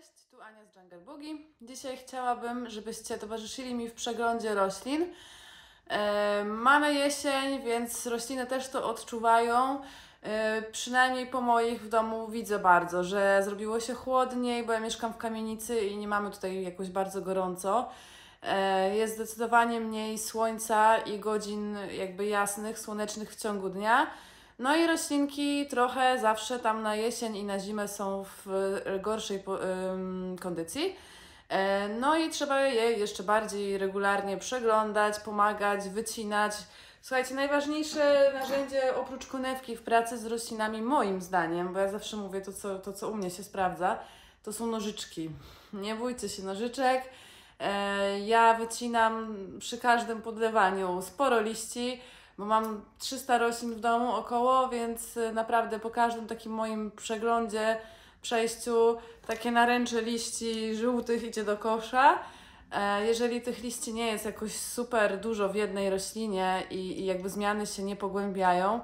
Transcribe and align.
Cześć, 0.00 0.26
tu 0.30 0.42
Ania 0.42 0.64
z 0.64 0.76
Jungle 0.76 0.98
Boogie. 0.98 1.34
Dzisiaj 1.60 1.96
chciałabym, 1.96 2.70
żebyście 2.70 3.18
towarzyszyli 3.18 3.74
mi 3.74 3.88
w 3.88 3.94
przeglądzie 3.94 4.54
roślin. 4.54 5.06
E, 5.88 6.44
mamy 6.44 6.94
jesień, 6.94 7.62
więc 7.62 8.06
rośliny 8.06 8.46
też 8.46 8.68
to 8.68 8.90
odczuwają. 8.90 9.80
E, 10.22 10.62
przynajmniej 10.62 11.26
po 11.26 11.40
moich 11.40 11.82
w 11.82 11.88
domu 11.88 12.28
widzę 12.28 12.58
bardzo, 12.58 13.04
że 13.04 13.40
zrobiło 13.44 13.80
się 13.80 13.94
chłodniej, 13.94 14.66
bo 14.66 14.72
ja 14.72 14.80
mieszkam 14.80 15.12
w 15.12 15.16
kamienicy 15.16 15.80
i 15.80 15.96
nie 15.96 16.08
mamy 16.08 16.30
tutaj 16.30 16.62
jakoś 16.62 16.88
bardzo 16.88 17.20
gorąco. 17.20 17.88
E, 18.42 18.96
jest 18.96 19.14
zdecydowanie 19.14 19.80
mniej 19.80 20.18
słońca 20.18 20.98
i 20.98 21.18
godzin 21.18 21.76
jakby 21.92 22.26
jasnych, 22.26 22.78
słonecznych 22.78 23.32
w 23.32 23.42
ciągu 23.42 23.68
dnia. 23.68 24.10
No 24.60 24.76
i 24.76 24.86
roślinki 24.86 25.66
trochę 25.66 26.18
zawsze 26.18 26.58
tam 26.58 26.82
na 26.82 26.96
jesień 26.96 27.36
i 27.36 27.44
na 27.44 27.58
zimę 27.58 27.88
są 27.88 28.24
w 28.24 28.46
gorszej 29.02 29.38
po, 29.38 29.64
ym, 29.64 30.36
kondycji. 30.40 30.96
E, 31.48 31.88
no 31.88 32.16
i 32.16 32.30
trzeba 32.30 32.60
je 32.60 32.92
jeszcze 32.92 33.22
bardziej 33.22 33.78
regularnie 33.78 34.36
przeglądać, 34.36 35.20
pomagać, 35.20 35.88
wycinać. 35.88 36.52
Słuchajcie, 37.02 37.34
najważniejsze 37.34 38.32
narzędzie 38.34 38.96
oprócz 38.96 39.26
konewki 39.26 39.76
w 39.76 39.82
pracy 39.82 40.18
z 40.18 40.26
roślinami, 40.26 40.82
moim 40.82 41.22
zdaniem, 41.22 41.72
bo 41.72 41.78
ja 41.78 41.88
zawsze 41.88 42.16
mówię 42.16 42.40
to, 42.40 42.52
co, 42.52 42.78
to, 42.78 42.92
co 42.92 43.08
u 43.08 43.14
mnie 43.14 43.30
się 43.30 43.44
sprawdza, 43.44 43.98
to 44.42 44.52
są 44.52 44.66
nożyczki. 44.66 45.30
Nie 45.72 45.94
bójcie 45.94 46.28
się 46.28 46.42
nożyczek. 46.42 47.02
E, 47.60 48.20
ja 48.20 48.54
wycinam 48.54 49.36
przy 49.58 49.78
każdym 49.78 50.22
podlewaniu 50.22 51.02
sporo 51.02 51.40
liści 51.40 52.00
bo 52.40 52.46
mam 52.46 52.84
300 52.98 53.38
roślin 53.38 53.74
w 53.74 53.80
domu 53.80 54.12
około, 54.12 54.68
więc 54.68 55.16
y, 55.16 55.32
naprawdę 55.32 55.78
po 55.78 55.90
każdym 55.90 56.26
takim 56.26 56.52
moim 56.52 56.90
przeglądzie, 56.90 57.76
przejściu, 58.22 58.96
takie 59.26 59.50
naręcze 59.50 60.02
liści 60.02 60.74
żółtych 60.74 61.22
idzie 61.22 61.44
do 61.44 61.56
kosza. 61.56 62.18
E, 62.72 63.06
jeżeli 63.06 63.40
tych 63.40 63.62
liści 63.62 63.94
nie 63.94 64.06
jest 64.06 64.24
jakoś 64.24 64.52
super 64.56 65.20
dużo 65.20 65.48
w 65.48 65.54
jednej 65.54 65.90
roślinie 65.90 66.62
i, 66.70 67.00
i 67.00 67.04
jakby 67.04 67.28
zmiany 67.28 67.66
się 67.66 67.82
nie 67.82 67.96
pogłębiają, 67.96 68.80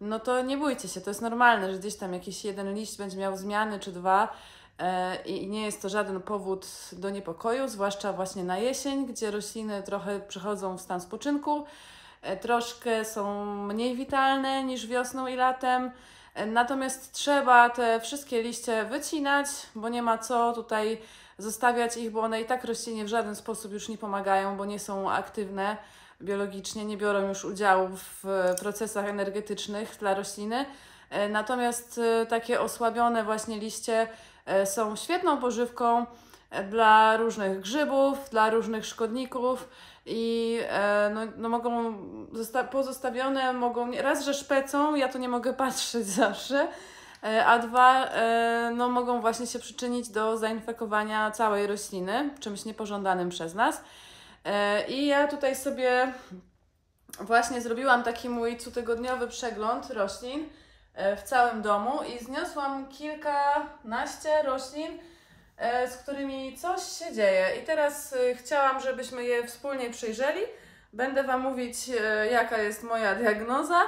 no 0.00 0.20
to 0.20 0.42
nie 0.42 0.56
bójcie 0.56 0.88
się, 0.88 1.00
to 1.00 1.10
jest 1.10 1.22
normalne, 1.22 1.72
że 1.72 1.78
gdzieś 1.78 1.96
tam 1.96 2.12
jakiś 2.12 2.44
jeden 2.44 2.74
liść 2.74 2.98
będzie 2.98 3.18
miał 3.18 3.36
zmiany 3.36 3.80
czy 3.80 3.92
dwa 3.92 4.32
e, 4.78 5.16
i 5.24 5.48
nie 5.48 5.62
jest 5.64 5.82
to 5.82 5.88
żaden 5.88 6.22
powód 6.22 6.66
do 6.92 7.10
niepokoju, 7.10 7.68
zwłaszcza 7.68 8.12
właśnie 8.12 8.44
na 8.44 8.58
jesień, 8.58 9.06
gdzie 9.06 9.30
rośliny 9.30 9.82
trochę 9.82 10.20
przechodzą 10.20 10.76
w 10.76 10.80
stan 10.80 11.00
spoczynku. 11.00 11.64
E, 12.22 12.36
troszkę 12.36 13.04
są 13.04 13.44
mniej 13.44 13.96
witalne 13.96 14.64
niż 14.64 14.86
wiosną 14.86 15.26
i 15.26 15.36
latem. 15.36 15.90
E, 16.34 16.46
natomiast 16.46 17.12
trzeba 17.12 17.70
te 17.70 18.00
wszystkie 18.00 18.42
liście 18.42 18.84
wycinać, 18.84 19.46
bo 19.74 19.88
nie 19.88 20.02
ma 20.02 20.18
co 20.18 20.52
tutaj 20.52 20.98
zostawiać 21.38 21.96
ich, 21.96 22.10
bo 22.10 22.20
one 22.20 22.40
i 22.40 22.44
tak 22.44 22.64
roślinie 22.64 23.04
w 23.04 23.08
żaden 23.08 23.36
sposób 23.36 23.72
już 23.72 23.88
nie 23.88 23.98
pomagają, 23.98 24.56
bo 24.56 24.64
nie 24.64 24.78
są 24.78 25.10
aktywne 25.10 25.76
biologicznie, 26.22 26.84
nie 26.84 26.96
biorą 26.96 27.28
już 27.28 27.44
udziału 27.44 27.88
w 27.96 28.24
procesach 28.60 29.06
energetycznych 29.06 29.96
dla 30.00 30.14
rośliny. 30.14 30.66
E, 31.10 31.28
natomiast 31.28 32.00
takie 32.28 32.60
osłabione 32.60 33.24
właśnie 33.24 33.58
liście 33.58 34.08
są 34.64 34.96
świetną 34.96 35.36
pożywką 35.36 36.06
dla 36.70 37.16
różnych 37.16 37.60
grzybów, 37.60 38.30
dla 38.30 38.50
różnych 38.50 38.86
szkodników 38.86 39.68
i 40.06 40.58
e, 40.68 41.10
no, 41.14 41.20
no 41.36 41.48
mogą 41.48 41.94
pozostawione, 42.70 43.52
mogą 43.52 43.92
raz, 43.92 44.24
że 44.24 44.34
szpecą, 44.34 44.94
ja 44.94 45.08
to 45.08 45.18
nie 45.18 45.28
mogę 45.28 45.54
patrzeć 45.64 46.06
zawsze, 46.06 46.68
e, 47.24 47.46
a 47.46 47.58
dwa, 47.58 48.04
e, 48.06 48.72
no 48.76 48.88
mogą 48.88 49.20
właśnie 49.20 49.46
się 49.46 49.58
przyczynić 49.58 50.08
do 50.08 50.38
zainfekowania 50.38 51.30
całej 51.30 51.66
rośliny, 51.66 52.30
czymś 52.40 52.64
niepożądanym 52.64 53.28
przez 53.28 53.54
nas. 53.54 53.82
E, 54.44 54.88
I 54.88 55.06
ja 55.06 55.28
tutaj 55.28 55.56
sobie 55.56 56.12
właśnie 57.20 57.60
zrobiłam 57.60 58.02
taki 58.02 58.28
mój 58.28 58.56
cotygodniowy 58.56 59.28
przegląd 59.28 59.90
roślin 59.90 60.48
e, 60.94 61.16
w 61.16 61.22
całym 61.22 61.62
domu 61.62 62.02
i 62.02 62.24
zniosłam 62.24 62.88
kilkanaście 62.88 64.42
roślin, 64.42 64.98
z 65.90 65.96
którymi 65.96 66.58
coś 66.58 66.82
się 66.82 67.14
dzieje. 67.14 67.56
I 67.62 67.66
teraz 67.66 68.12
e, 68.12 68.34
chciałam, 68.34 68.80
żebyśmy 68.80 69.24
je 69.24 69.46
wspólnie 69.46 69.90
przyjrzeli. 69.90 70.40
Będę 70.92 71.24
Wam 71.24 71.40
mówić, 71.40 71.76
e, 72.00 72.26
jaka 72.26 72.58
jest 72.58 72.82
moja 72.82 73.14
diagnoza, 73.14 73.80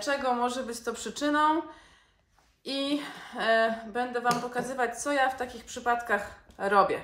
czego 0.00 0.34
może 0.34 0.62
być 0.62 0.80
to 0.80 0.92
przyczyną 0.92 1.62
i 2.64 3.02
będę 3.86 4.20
Wam 4.20 4.40
pokazywać, 4.40 5.02
co 5.02 5.12
ja 5.12 5.30
w 5.30 5.36
takich 5.36 5.64
przypadkach 5.64 6.34
robię. 6.58 7.02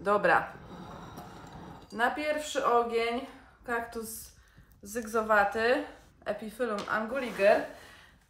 Dobra. 0.00 0.52
Na 1.92 2.10
pierwszy 2.10 2.66
ogień 2.66 3.26
kaktus 3.64 4.08
zygzowaty, 4.82 5.84
Epiphyllum 6.24 6.80
anguliger. 6.90 7.66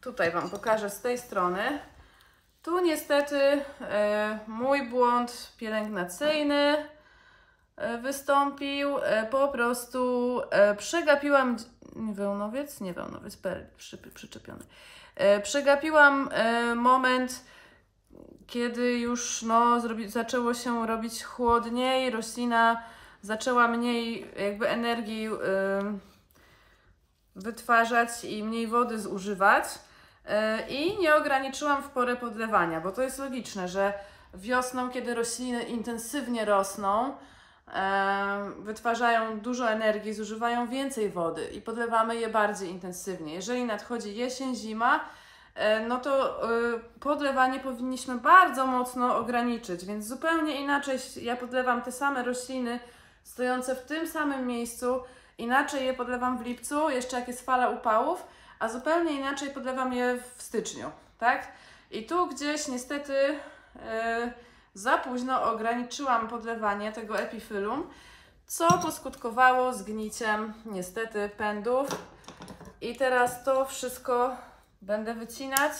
Tutaj 0.01 0.31
Wam 0.31 0.49
pokażę 0.49 0.89
z 0.89 1.01
tej 1.01 1.17
strony. 1.17 1.79
Tu 2.63 2.79
niestety 2.79 3.61
e, 3.81 4.39
mój 4.47 4.89
błąd 4.89 5.53
pielęgnacyjny 5.57 6.85
e, 7.75 7.97
wystąpił. 7.97 8.97
E, 8.97 9.25
po 9.25 9.47
prostu 9.47 10.41
przegapiłam. 10.77 11.57
Wełnowiec? 11.95 12.81
Nie 12.81 12.93
przy, 13.77 13.97
przyczepiony. 13.97 14.63
Przegapiłam 15.43 16.29
moment, 16.75 17.45
kiedy 18.47 18.99
już 18.99 19.41
no, 19.41 19.79
zrobi, 19.79 20.09
zaczęło 20.09 20.53
się 20.53 20.87
robić 20.87 21.23
chłodniej, 21.23 22.09
roślina 22.09 22.83
zaczęła 23.21 23.67
mniej 23.67 24.27
jakby 24.39 24.69
energii 24.69 25.29
wytwarzać 27.35 28.23
i 28.23 28.43
mniej 28.43 28.67
wody 28.67 28.99
zużywać. 28.99 29.65
E, 30.25 30.67
I 30.67 30.99
nie 30.99 31.15
ograniczyłam 31.15 31.83
w 31.83 31.89
porę 31.89 32.15
podlewania, 32.15 32.81
bo 32.81 32.91
to 32.91 33.01
jest 33.01 33.19
logiczne, 33.19 33.67
że 33.67 33.93
wiosną, 34.33 34.89
kiedy 34.89 35.15
rośliny 35.15 35.63
intensywnie 35.63 36.45
rosną, 36.45 37.15
e, 37.73 38.51
wytwarzają 38.59 39.39
dużo 39.39 39.69
energii, 39.69 40.13
zużywają 40.13 40.67
więcej 40.67 41.09
wody 41.09 41.45
i 41.45 41.61
podlewamy 41.61 42.15
je 42.15 42.29
bardziej 42.29 42.69
intensywnie. 42.69 43.33
Jeżeli 43.33 43.65
nadchodzi 43.65 44.15
jesień, 44.15 44.55
zima, 44.55 44.99
e, 45.55 45.87
no 45.87 45.99
to 45.99 46.41
podlewanie 46.99 47.59
powinniśmy 47.59 48.15
bardzo 48.15 48.67
mocno 48.67 49.17
ograniczyć, 49.17 49.85
więc 49.85 50.07
zupełnie 50.07 50.61
inaczej 50.61 50.99
ja 51.21 51.35
podlewam 51.35 51.81
te 51.81 51.91
same 51.91 52.23
rośliny 52.23 52.79
stojące 53.23 53.75
w 53.75 53.81
tym 53.81 54.07
samym 54.07 54.47
miejscu, 54.47 55.03
inaczej 55.37 55.85
je 55.85 55.93
podlewam 55.93 56.37
w 56.37 56.41
lipcu, 56.41 56.89
jeszcze 56.89 57.19
jak 57.19 57.27
jest 57.27 57.45
fala 57.45 57.69
upałów, 57.69 58.27
a 58.63 58.69
zupełnie 58.69 59.11
inaczej 59.11 59.49
podlewam 59.49 59.93
je 59.93 60.19
w 60.35 60.41
styczniu, 60.41 60.91
tak? 61.17 61.47
I 61.91 62.05
tu 62.05 62.27
gdzieś 62.27 62.67
niestety 62.67 63.13
yy, 63.13 64.33
za 64.73 64.97
późno 64.97 65.43
ograniczyłam 65.43 66.27
podlewanie 66.27 66.91
tego 66.91 67.19
epifylum, 67.19 67.89
co 68.47 68.77
poskutkowało 68.77 69.73
zgniciem 69.73 70.53
niestety 70.65 71.29
pędów. 71.37 71.87
I 72.81 72.95
teraz 72.95 73.43
to 73.43 73.65
wszystko 73.65 74.37
będę 74.81 75.13
wycinać. 75.13 75.73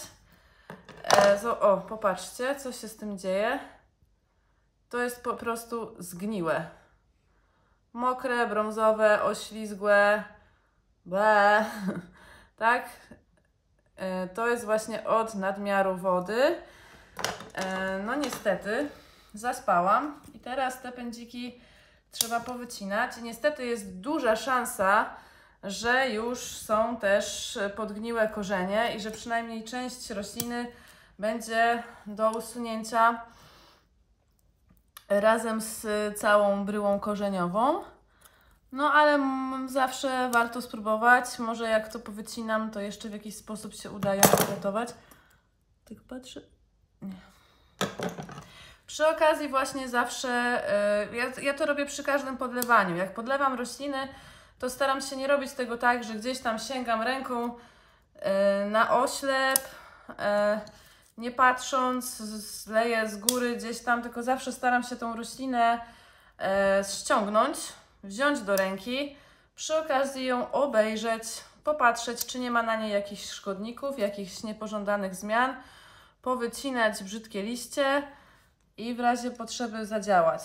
E, 1.04 1.60
o, 1.60 1.78
popatrzcie, 1.78 2.56
co 2.56 2.72
się 2.72 2.88
z 2.88 2.98
tym 2.98 3.18
dzieje. 3.18 3.60
To 4.90 4.98
jest 4.98 5.24
po 5.24 5.34
prostu 5.34 5.96
zgniłe. 6.00 6.70
Mokre, 7.94 8.48
brązowe, 8.48 9.24
oślizgłe. 9.24 10.24
Ble. 11.06 11.66
tak? 12.64 12.90
E, 13.96 14.28
to 14.28 14.48
jest 14.48 14.66
właśnie 14.66 15.04
od 15.04 15.36
nadmiaru 15.36 15.98
wody. 15.98 16.56
E, 17.54 18.00
no 18.06 18.16
niestety 18.16 18.90
zaspałam 19.34 20.22
i 20.34 20.40
teraz 20.40 20.82
te 20.82 20.92
pędziki 20.92 21.62
trzeba 22.12 22.40
powycinać. 22.40 23.18
I 23.18 23.24
niestety 23.24 23.66
jest 23.66 24.00
duża 24.00 24.36
szansa, 24.36 25.10
że 25.64 26.10
już 26.10 26.40
są 26.40 26.98
też 26.98 27.60
podgniłe 27.76 28.28
korzenie 28.28 28.96
i 28.96 29.00
że 29.00 29.12
przynajmniej 29.12 29.64
część 29.64 30.10
rośliny 30.10 30.72
będzie 31.20 31.84
do 32.06 32.32
usunięcia 32.32 33.22
razem 35.10 35.62
z 35.62 35.86
całą 36.20 36.66
bryłą 36.66 37.00
korzeniową. 37.00 37.93
No 38.74 38.94
ale 38.94 39.20
zawsze 39.68 40.30
warto 40.32 40.62
spróbować. 40.62 41.40
Może 41.40 41.70
jak 41.70 41.88
to 41.88 42.00
powycinam, 42.00 42.72
to 42.72 42.80
jeszcze 42.80 43.10
w 43.10 43.12
jakiś 43.12 43.36
sposób 43.36 43.74
się 43.74 43.92
uda 43.92 44.16
ją 44.16 44.22
uratować. 44.48 44.90
Tak 45.90 45.98
patrzę. 46.10 46.42
Nie. 47.02 47.16
Przy 48.88 49.08
okazji 49.08 49.50
właśnie 49.50 49.90
zawsze, 49.90 50.64
yy, 51.12 51.18
ja, 51.18 51.26
ja 51.42 51.54
to 51.54 51.66
robię 51.66 51.86
przy 51.86 52.04
każdym 52.04 52.38
podlewaniu. 52.38 52.96
Jak 52.96 53.14
podlewam 53.14 53.54
rośliny, 53.54 54.08
to 54.60 54.70
staram 54.70 55.02
się 55.02 55.16
nie 55.16 55.28
robić 55.28 55.52
tego 55.52 55.78
tak, 55.78 56.04
że 56.04 56.14
gdzieś 56.14 56.40
tam 56.40 56.60
sięgam 56.60 57.02
ręką 57.02 57.48
yy, 57.48 58.70
na 58.70 59.00
oślep 59.00 59.60
yy, 60.10 60.16
nie 61.18 61.32
patrząc, 61.32 62.18
zleję 62.18 63.10
z 63.10 63.18
góry 63.18 63.56
gdzieś 63.56 63.80
tam, 63.80 64.02
tylko 64.02 64.24
zawsze 64.24 64.52
staram 64.52 64.84
się 64.84 64.96
tą 64.96 65.16
roślinę 65.16 65.80
ściągnąć, 66.84 67.58
wziąć 68.04 68.42
do 68.42 68.56
ręki, 68.56 69.16
przy 69.56 69.78
okazji 69.78 70.26
ją 70.26 70.52
obejrzeć, 70.52 71.24
popatrzeć, 71.64 72.26
czy 72.26 72.40
nie 72.40 72.52
ma 72.52 72.64
na 72.64 72.76
niej 72.76 72.92
jakichś 72.92 73.30
szkodników, 73.30 74.00
jakichś 74.00 74.44
niepożądanych 74.44 75.16
zmian, 75.16 75.56
powycinać 76.22 77.04
brzydkie 77.04 77.44
liście 77.44 78.04
i 78.78 78.94
w 78.94 79.00
razie 79.00 79.32
potrzeby 79.32 79.86
zadziałać. 79.86 80.42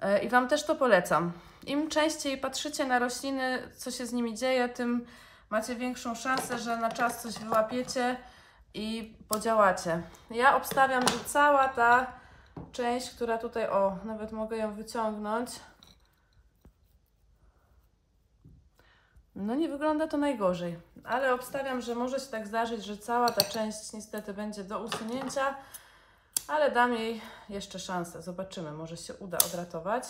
E, 0.00 0.18
I 0.18 0.28
Wam 0.28 0.48
też 0.48 0.64
to 0.64 0.74
polecam. 0.74 1.32
Im 1.66 1.88
częściej 1.88 2.38
patrzycie 2.38 2.84
na 2.84 2.98
rośliny, 2.98 3.62
co 3.76 3.90
się 3.90 4.06
z 4.06 4.12
nimi 4.12 4.34
dzieje, 4.34 4.68
tym 4.68 5.06
macie 5.50 5.74
większą 5.76 6.14
szansę, 6.14 6.58
że 6.58 6.76
na 6.76 6.92
czas 6.92 7.22
coś 7.22 7.38
wyłapiecie 7.38 8.16
i 8.74 9.14
podziałacie. 9.28 10.02
Ja 10.30 10.56
obstawiam, 10.56 11.02
że 11.02 11.24
cała 11.26 11.68
ta 11.68 12.06
część, 12.72 13.10
która 13.10 13.38
tutaj, 13.38 13.68
o, 13.68 13.98
nawet 14.04 14.32
mogę 14.32 14.56
ją 14.56 14.74
wyciągnąć. 14.74 15.50
No 19.40 19.54
nie 19.54 19.68
wygląda 19.68 20.06
to 20.06 20.16
najgorzej, 20.16 20.78
ale 21.04 21.34
obstawiam, 21.34 21.80
że 21.80 21.94
może 21.94 22.20
się 22.20 22.26
tak 22.26 22.46
zdarzyć, 22.46 22.84
że 22.84 22.98
cała 22.98 23.28
ta 23.28 23.44
część 23.44 23.92
niestety 23.92 24.34
będzie 24.34 24.64
do 24.64 24.80
usunięcia, 24.80 25.54
ale 26.48 26.70
dam 26.70 26.94
jej 26.94 27.20
jeszcze 27.48 27.78
szansę. 27.78 28.22
Zobaczymy, 28.22 28.72
może 28.72 28.96
się 28.96 29.14
uda 29.14 29.38
odratować. 29.38 30.04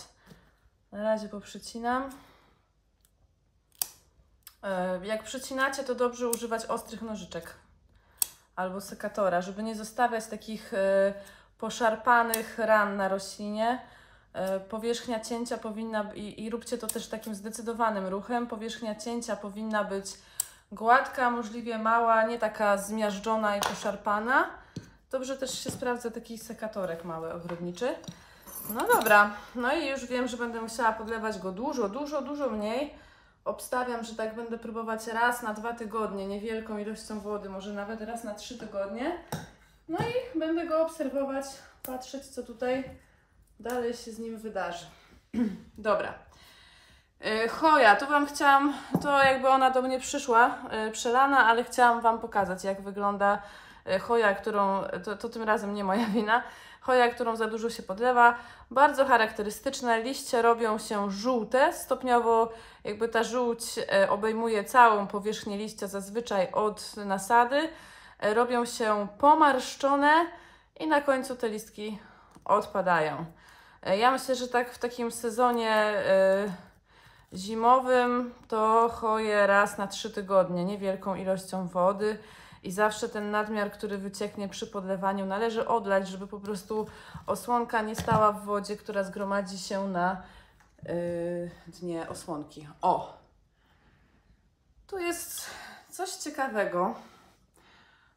Na 0.93 1.03
razie 1.03 1.29
poprzycinam. 1.29 2.11
E, 4.63 5.07
jak 5.07 5.23
przycinacie, 5.23 5.85
to 5.85 5.95
dobrze 5.95 6.29
używać 6.29 6.67
ostrych 6.67 7.03
nożyczek 7.03 7.55
albo 8.57 8.81
sekatora, 8.81 9.41
żeby 9.43 9.63
nie 9.63 9.77
zostawiać 9.77 10.27
takich 10.27 10.75
e, 10.75 11.15
poszarpanych 11.59 12.59
ran 12.59 12.97
na 12.97 13.09
roślinie. 13.09 13.81
E, 14.39 14.61
powierzchnia 14.61 15.21
cięcia 15.21 15.59
powinna, 15.59 16.11
i, 16.15 16.45
i 16.45 16.51
róbcie 16.51 16.79
to 16.79 16.87
też 16.87 17.09
takim 17.09 17.35
zdecydowanym 17.35 18.07
ruchem, 18.07 18.47
powierzchnia 18.47 18.95
cięcia 18.95 19.37
powinna 19.37 19.85
być 19.85 20.07
gładka, 20.73 21.31
możliwie 21.31 21.79
mała, 21.79 22.23
nie 22.23 22.39
taka 22.39 22.77
zmiażdżona 22.77 23.57
i 23.57 23.61
poszarpana. 23.61 24.51
Dobrze 25.11 25.37
też 25.37 25.65
się 25.65 25.71
sprawdza 25.71 26.11
taki 26.11 26.39
sekatorek 26.39 27.05
mały 27.05 27.33
ogrodniczy. 27.33 27.95
No 28.75 28.87
dobra, 28.87 29.31
no 29.55 29.75
i 29.75 29.89
już 29.89 30.07
wiem, 30.07 30.29
że 30.29 30.37
będę 30.37 30.61
musiała 30.61 30.93
podlewać 30.93 31.39
go 31.39 31.53
dużo, 31.53 31.89
dużo, 31.89 32.23
dużo 32.23 32.51
mniej. 32.51 32.95
Obstawiam, 33.45 34.05
że 34.05 34.15
tak 34.15 34.35
będę 34.35 34.59
próbować 34.59 35.07
raz 35.07 35.43
na 35.43 35.55
dwa 35.55 35.73
tygodnie, 35.73 36.27
niewielką 36.27 36.79
ilością 36.79 37.21
wody, 37.21 37.49
może 37.49 37.73
nawet 37.73 38.01
raz 38.01 38.25
na 38.25 38.35
trzy 38.35 38.59
tygodnie. 38.59 39.19
No 39.89 39.99
i 39.99 40.39
będę 40.39 40.67
go 40.67 40.83
obserwować, 40.83 41.45
patrzeć, 41.83 42.27
co 42.27 42.43
tutaj 42.43 42.85
dalej 43.61 43.95
się 43.95 44.13
z 44.13 44.19
nim 44.19 44.39
wydarzy. 44.39 44.87
Dobra. 45.79 46.15
Yy, 47.21 47.49
Choja, 47.49 47.97
tu 47.97 48.07
Wam 48.07 48.27
chciałam, 48.27 48.75
to 49.03 49.25
jakby 49.25 49.49
ona 49.49 49.71
do 49.71 49.83
mnie 49.83 50.01
przyszła, 50.01 50.59
yy, 50.85 50.91
przelana, 50.91 51.47
ale 51.47 51.65
chciałam 51.65 52.01
Wam 52.01 52.19
pokazać, 52.19 52.65
jak 52.65 52.81
wygląda 52.81 53.43
yy, 53.87 53.99
choja, 53.99 54.35
którą, 54.35 54.83
to, 55.05 55.17
to 55.17 55.29
tym 55.29 55.43
razem 55.43 55.75
nie 55.75 55.85
moja 55.85 56.07
wina, 56.17 56.43
choja, 56.81 57.09
którą 57.09 57.37
za 57.37 57.47
dużo 57.47 57.71
się 57.71 57.83
podlewa. 57.83 58.37
Bardzo 58.71 59.05
charakterystyczne, 59.05 60.03
liście 60.03 60.43
robią 60.43 60.79
się 60.79 61.11
żółte, 61.11 61.73
stopniowo 61.73 62.53
jakby 62.85 63.09
ta 63.09 63.25
żółć 63.25 63.63
e, 63.93 64.11
obejmuje 64.11 64.65
całą 64.65 65.07
powierzchnię 65.07 65.59
liścia 65.59 65.87
zazwyczaj 65.87 66.53
od 66.53 66.97
nasady. 66.97 67.69
E, 68.21 68.35
robią 68.35 68.65
się 68.65 69.07
pomarszczone 69.19 70.27
i 70.81 70.87
na 70.87 71.01
końcu 71.01 71.37
te 71.37 71.49
listki 71.49 71.99
odpadają. 72.45 73.25
E, 73.89 73.99
ja 73.99 74.11
myślę, 74.11 74.35
że 74.35 74.49
tak 74.49 74.73
w 74.73 74.79
takim 74.79 75.11
sezonie 75.11 75.95
zimowym 77.35 78.35
to 78.49 78.89
choję 78.89 79.47
raz 79.47 79.79
na 79.79 79.87
trzy 79.87 80.11
tygodnie, 80.11 80.65
niewielką 80.65 81.15
ilością 81.15 81.69
wody 81.69 82.19
i 82.63 82.73
zawsze 82.73 83.09
ten 83.09 83.31
nadmiar, 83.31 83.73
który 83.73 83.99
wycieknie 83.99 84.49
przy 84.49 84.67
podlewaniu, 84.67 85.27
należy 85.27 85.69
odlać, 85.69 86.09
żeby 86.09 86.27
po 86.27 86.41
prostu 86.41 86.87
osłonka 87.27 87.83
nie 87.83 87.97
stała 87.97 88.33
w 88.33 88.45
wodzie, 88.45 88.77
która 88.77 89.05
zgromadzi 89.05 89.59
się 89.59 89.89
na 89.89 90.23
yy, 90.83 91.51
dnie 91.67 92.09
osłonki. 92.09 92.69
O! 92.83 93.19
Tu 94.87 94.99
jest 94.99 95.51
coś 95.91 96.11
ciekawego. 96.11 96.95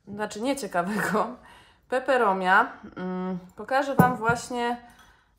Znaczy 0.08 0.42
nie 0.42 0.56
ciekawego. 0.56 1.28
Peperomia. 1.90 2.72
Yy, 2.84 3.38
pokażę 3.56 3.96
Wam 3.96 4.18
właśnie, 4.18 4.92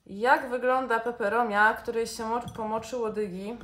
jak 0.07 0.49
wygląda 0.49 1.01
peperomia, 1.01 1.75
której 1.75 2.07
się 2.07 2.41
pomoczy 2.57 2.97
łodygi. 2.97 3.59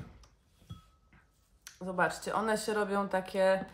Zobaczcie, 1.81 2.35
one 2.35 2.59
się 2.59 2.75
robią 2.75 3.09
takie 3.09 3.65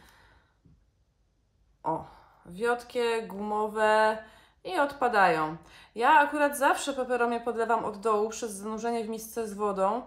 o, 1.82 2.04
wiotkie, 2.46 3.22
gumowe 3.22 4.18
i 4.64 4.78
odpadają. 4.78 5.56
Ja 5.94 6.10
akurat 6.10 6.58
zawsze 6.58 6.92
peperomie 6.92 7.40
podlewam 7.40 7.84
od 7.84 8.00
dołu 8.00 8.30
przez 8.30 8.52
zanurzenie 8.52 9.04
w 9.04 9.08
misce 9.08 9.48
z 9.48 9.54
wodą 9.54 10.02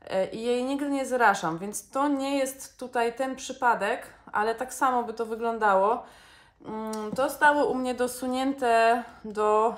e, 0.00 0.26
i 0.30 0.42
jej 0.42 0.64
nigdy 0.64 0.88
nie 0.88 1.06
zraszam, 1.06 1.58
więc 1.58 1.90
to 1.90 2.08
nie 2.08 2.38
jest 2.38 2.78
tutaj 2.78 3.14
ten 3.14 3.36
przypadek, 3.36 4.06
ale 4.32 4.54
tak 4.54 4.74
samo 4.74 5.02
by 5.02 5.14
to 5.14 5.26
wyglądało. 5.26 6.02
Mm, 6.64 7.12
to 7.16 7.30
stało 7.30 7.66
u 7.66 7.74
mnie 7.74 7.94
dosunięte 7.94 9.04
do, 9.24 9.74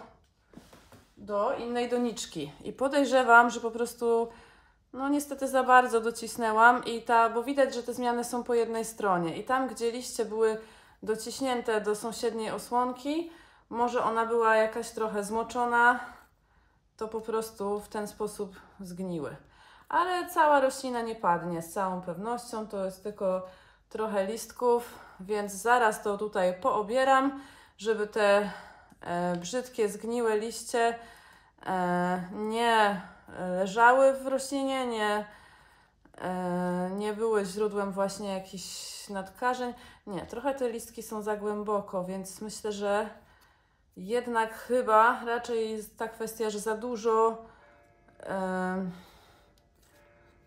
do 1.24 1.56
innej 1.56 1.88
doniczki 1.88 2.52
i 2.64 2.72
podejrzewam, 2.72 3.50
że 3.50 3.60
po 3.60 3.70
prostu 3.70 4.28
no 4.92 5.08
niestety 5.08 5.48
za 5.48 5.62
bardzo 5.62 6.00
docisnęłam 6.00 6.84
i 6.84 7.02
ta, 7.02 7.30
bo 7.30 7.42
widać, 7.42 7.74
że 7.74 7.82
te 7.82 7.94
zmiany 7.94 8.24
są 8.24 8.44
po 8.44 8.54
jednej 8.54 8.84
stronie 8.84 9.36
i 9.36 9.44
tam, 9.44 9.68
gdzie 9.68 9.90
liście 9.90 10.24
były 10.24 10.58
dociśnięte 11.02 11.80
do 11.80 11.94
sąsiedniej 11.94 12.50
osłonki. 12.50 13.30
Może 13.70 14.04
ona 14.04 14.26
była 14.26 14.56
jakaś 14.56 14.90
trochę 14.90 15.24
zmoczona, 15.24 16.00
to 16.96 17.08
po 17.08 17.20
prostu 17.20 17.80
w 17.80 17.88
ten 17.88 18.08
sposób 18.08 18.56
zgniły. 18.80 19.36
Ale 19.88 20.28
cała 20.30 20.60
roślina 20.60 21.02
nie 21.02 21.14
padnie 21.14 21.62
z 21.62 21.72
całą 21.72 22.00
pewnością, 22.00 22.66
to 22.66 22.84
jest 22.84 23.02
tylko 23.02 23.46
trochę 23.88 24.26
listków, 24.26 24.98
więc 25.20 25.52
zaraz 25.52 26.02
to 26.02 26.18
tutaj 26.18 26.60
poobieram, 26.60 27.40
żeby 27.78 28.06
te 28.06 28.50
brzydkie, 29.40 29.88
zgniłe 29.88 30.38
liście 30.38 30.98
e, 31.66 32.22
nie 32.32 33.00
leżały 33.38 34.12
w 34.12 34.26
roślinie, 34.26 34.86
nie, 34.86 35.26
e, 36.18 36.90
nie 36.96 37.12
były 37.12 37.44
źródłem 37.44 37.92
właśnie 37.92 38.34
jakichś 38.34 39.08
nadkażeń. 39.08 39.74
Nie, 40.06 40.26
trochę 40.26 40.54
te 40.54 40.70
listki 40.70 41.02
są 41.02 41.22
za 41.22 41.36
głęboko, 41.36 42.04
więc 42.04 42.40
myślę, 42.40 42.72
że 42.72 43.08
jednak 43.96 44.54
chyba 44.54 45.24
raczej 45.24 45.70
jest 45.70 45.98
ta 45.98 46.08
kwestia, 46.08 46.50
że 46.50 46.58
za 46.58 46.76
dużo. 46.76 47.44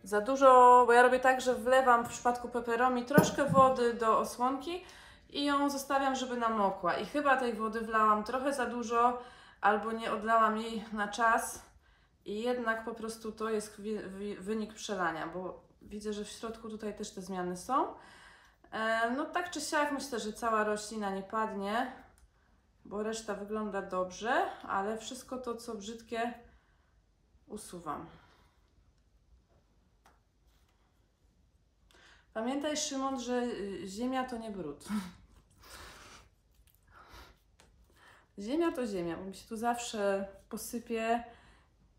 Za 0.04 0.22
dużo, 0.22 0.84
bo 0.88 0.94
ja 0.94 1.02
robię 1.02 1.20
tak, 1.20 1.42
że 1.42 1.56
wlewam 1.56 2.06
w 2.06 2.10
przypadku 2.10 2.50
peperomi 2.50 3.06
troszkę 3.06 3.46
wody 3.46 3.94
do 3.94 4.20
osłonki 4.20 4.84
i 5.30 5.46
ją 5.46 5.70
zostawiam, 5.70 6.16
żeby 6.16 6.38
namokła. 6.38 6.98
I 6.98 7.06
chyba 7.06 7.38
tej 7.38 7.54
wody 7.54 7.82
wlałam 7.82 8.24
trochę 8.24 8.54
za 8.54 8.66
dużo, 8.66 9.24
albo 9.62 9.92
nie 9.92 10.12
odlałam 10.12 10.58
jej 10.58 10.86
na 10.94 11.08
czas. 11.08 11.66
I 12.26 12.42
jednak 12.42 12.86
po 12.86 12.96
prostu 12.96 13.32
to 13.32 13.50
jest 13.50 13.82
wynik 14.40 14.74
przelania, 14.74 15.28
bo 15.28 15.64
widzę, 15.82 16.14
że 16.14 16.26
w 16.26 16.30
środku 16.30 16.70
tutaj 16.70 16.96
też 16.96 17.14
te 17.14 17.22
zmiany 17.22 17.58
są. 17.58 17.94
E, 18.72 19.12
no 19.12 19.26
tak 19.26 19.52
czy 19.52 19.62
siak 19.62 19.92
myślę, 19.92 20.20
że 20.20 20.34
cała 20.34 20.64
roślina 20.64 21.10
nie 21.10 21.24
padnie, 21.24 21.94
bo 22.86 23.04
reszta 23.04 23.34
wygląda 23.34 23.82
dobrze, 23.82 24.46
ale 24.68 24.98
wszystko 24.98 25.38
to, 25.38 25.56
co 25.56 25.76
brzydkie, 25.76 26.34
usuwam. 27.48 28.06
Pamiętaj, 32.38 32.78
Szymon, 32.78 33.20
że 33.20 33.34
y, 33.34 33.88
ziemia 33.88 34.24
to 34.24 34.38
nie 34.38 34.52
brud. 34.52 34.86
Ziemia 38.40 38.72
to 38.72 38.88
ziemia, 38.88 39.18
bo 39.18 39.26
mi 39.26 39.36
się 39.36 39.48
tu 39.48 39.58
zawsze 39.58 40.28
posypie 40.50 41.24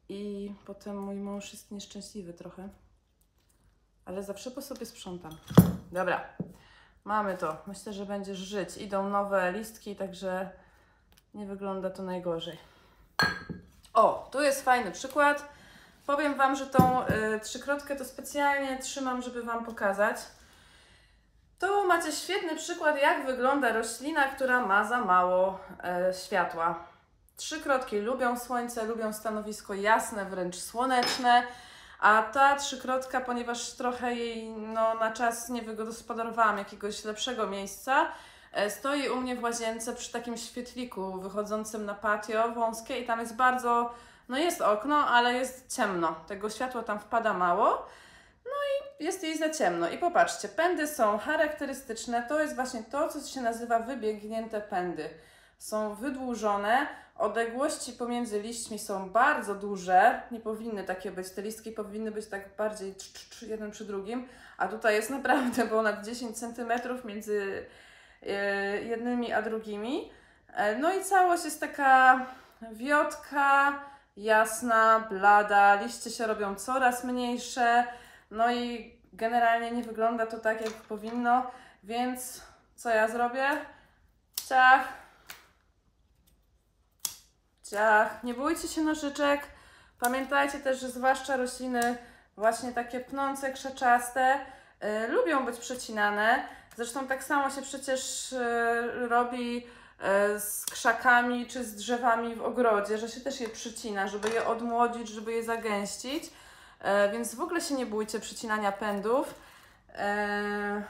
i 0.08 0.54
potem 0.64 1.02
mój 1.02 1.16
mąż 1.16 1.52
jest 1.52 1.70
nieszczęśliwy 1.70 2.34
trochę. 2.34 2.68
Ale 4.04 4.22
zawsze 4.22 4.50
po 4.50 4.62
sobie 4.62 4.86
sprzątam. 4.86 5.36
Dobra. 5.92 6.24
Mamy 7.04 7.36
to. 7.36 7.62
Myślę, 7.66 7.92
że 7.92 8.06
będziesz 8.06 8.38
żyć. 8.38 8.76
Idą 8.76 9.08
nowe 9.08 9.52
listki, 9.52 9.96
także 9.96 10.50
nie 11.34 11.46
wygląda 11.46 11.90
to 11.90 12.02
najgorzej. 12.02 12.58
O, 13.94 14.28
tu 14.32 14.42
jest 14.42 14.62
fajny 14.62 14.92
przykład. 14.92 15.57
Powiem 16.08 16.34
Wam, 16.34 16.56
że 16.56 16.66
tą 16.66 17.06
y, 17.06 17.40
trzykrotkę 17.40 17.96
to 17.96 18.04
specjalnie 18.04 18.78
trzymam, 18.78 19.22
żeby 19.22 19.42
Wam 19.42 19.64
pokazać. 19.64 20.16
Tu 21.60 21.86
macie 21.86 22.12
świetny 22.12 22.56
przykład, 22.56 23.00
jak 23.02 23.26
wygląda 23.26 23.72
roślina, 23.72 24.28
która 24.28 24.66
ma 24.66 24.84
za 24.84 25.04
mało 25.04 25.60
e, 25.84 26.14
światła. 26.14 26.84
Trzykrotki 27.36 27.98
lubią 27.98 28.38
słońce, 28.38 28.84
lubią 28.84 29.12
stanowisko 29.12 29.74
jasne, 29.74 30.24
wręcz 30.24 30.56
słoneczne, 30.56 31.42
a 32.00 32.22
ta 32.22 32.56
trzykrotka, 32.56 33.20
ponieważ 33.20 33.72
trochę 33.72 34.14
jej 34.14 34.50
no, 34.50 34.94
na 34.94 35.12
czas 35.12 35.48
nie 35.48 35.62
wygospodarowałam 35.62 36.58
jakiegoś 36.58 37.04
lepszego 37.04 37.46
miejsca, 37.46 38.06
e, 38.52 38.70
stoi 38.70 39.08
u 39.08 39.16
mnie 39.16 39.36
w 39.36 39.42
łazience 39.42 39.94
przy 39.94 40.12
takim 40.12 40.36
świetliku 40.36 41.20
wychodzącym 41.20 41.84
na 41.84 41.94
patio 41.94 42.48
wąskie 42.48 43.00
i 43.00 43.06
tam 43.06 43.20
jest 43.20 43.36
bardzo, 43.36 43.94
no 44.28 44.38
jest 44.38 44.60
okno, 44.60 45.08
ale 45.08 45.34
jest 45.34 45.76
ciemno. 45.76 46.14
Tego 46.26 46.50
światła 46.50 46.82
tam 46.82 47.00
wpada 47.00 47.34
mało 47.34 47.88
jest 49.00 49.22
jej 49.22 49.38
za 49.38 49.50
ciemno. 49.50 49.88
I 49.88 49.98
popatrzcie, 49.98 50.48
pędy 50.48 50.86
są 50.86 51.18
charakterystyczne. 51.18 52.22
To 52.28 52.40
jest 52.40 52.54
właśnie 52.54 52.82
to, 52.82 53.08
co 53.08 53.20
się 53.20 53.40
nazywa 53.40 53.78
wybiegnięte 53.78 54.60
pędy. 54.60 55.10
Są 55.58 55.94
wydłużone, 55.94 56.86
odległości 57.16 57.92
pomiędzy 57.92 58.40
liśćmi 58.40 58.78
są 58.78 59.10
bardzo 59.10 59.54
duże. 59.54 60.22
Nie 60.30 60.40
powinny 60.40 60.84
takie 60.84 61.10
być. 61.10 61.30
Te 61.30 61.42
listki 61.42 61.72
powinny 61.72 62.10
być 62.10 62.26
tak 62.26 62.56
bardziej 62.56 62.94
jeden 63.42 63.70
przy 63.70 63.84
drugim, 63.84 64.28
a 64.58 64.68
tutaj 64.68 64.94
jest 64.94 65.10
naprawdę 65.10 65.66
ponad 65.68 66.04
10 66.06 66.38
cm 66.38 66.72
między 67.04 67.66
e, 68.22 68.82
jednymi 68.82 69.32
a 69.32 69.42
drugimi. 69.42 70.12
E, 70.54 70.78
no 70.78 70.92
i 70.92 71.04
całość 71.04 71.44
jest 71.44 71.60
taka 71.60 72.26
wiotka, 72.72 73.72
jasna, 74.18 75.06
blada. 75.10 75.74
Liście 75.74 76.10
się 76.10 76.26
robią 76.26 76.54
coraz 76.54 77.04
mniejsze. 77.04 77.84
No 78.30 78.52
i 78.52 78.94
generalnie 79.12 79.70
nie 79.70 79.82
wygląda 79.82 80.26
to 80.26 80.38
tak, 80.38 80.60
jak 80.60 80.72
powinno, 80.72 81.50
więc 81.82 82.42
co 82.76 82.90
ja 82.90 83.08
zrobię? 83.08 83.48
Ciach. 84.48 84.88
Ciach. 87.70 88.24
Nie 88.24 88.34
bójcie 88.34 88.68
się 88.68 88.80
nożyczek. 88.80 89.40
Pamiętajcie 90.00 90.58
też, 90.58 90.80
że 90.80 90.88
zwłaszcza 90.88 91.36
rośliny 91.36 91.98
właśnie 92.36 92.72
takie 92.72 93.00
pnące, 93.00 93.52
krzeczaste 93.52 94.38
yy, 94.82 95.08
lubią 95.08 95.44
być 95.44 95.58
przecinane. 95.58 96.48
Zresztą 96.76 97.06
tak 97.06 97.24
samo 97.24 97.50
się 97.50 97.62
przecież 97.62 98.32
yy, 98.32 99.08
robi 99.08 99.66
z 100.38 100.64
krzakami 100.70 101.46
czy 101.46 101.64
z 101.64 101.74
drzewami 101.74 102.34
w 102.34 102.42
ogrodzie, 102.42 102.98
że 102.98 103.08
się 103.08 103.20
też 103.20 103.40
je 103.40 103.48
przycina, 103.48 104.08
żeby 104.08 104.28
je 104.30 104.46
odmłodzić, 104.46 105.08
żeby 105.08 105.32
je 105.32 105.44
zagęścić. 105.44 106.30
E, 106.80 107.10
więc 107.12 107.34
w 107.34 107.40
ogóle 107.40 107.60
się 107.60 107.74
nie 107.74 107.86
bójcie 107.86 108.20
przycinania 108.20 108.72
pędów. 108.72 109.34
E, 109.94 110.82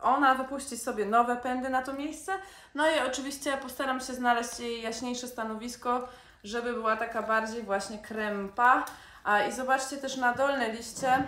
ona 0.00 0.34
wypuści 0.34 0.78
sobie 0.78 1.06
nowe 1.06 1.36
pędy 1.36 1.68
na 1.68 1.82
to 1.82 1.92
miejsce. 1.92 2.32
No 2.74 2.90
i 2.90 2.98
oczywiście 2.98 3.56
postaram 3.56 4.00
się 4.00 4.14
znaleźć 4.14 4.60
jej 4.60 4.82
jaśniejsze 4.82 5.28
stanowisko, 5.28 6.08
żeby 6.44 6.72
była 6.72 6.96
taka 6.96 7.22
bardziej 7.22 7.62
właśnie 7.62 7.98
krępa. 7.98 8.84
A 9.24 9.42
i 9.42 9.52
zobaczcie 9.52 9.96
też 9.96 10.16
na 10.16 10.34
dolne 10.34 10.72
liście, 10.72 11.26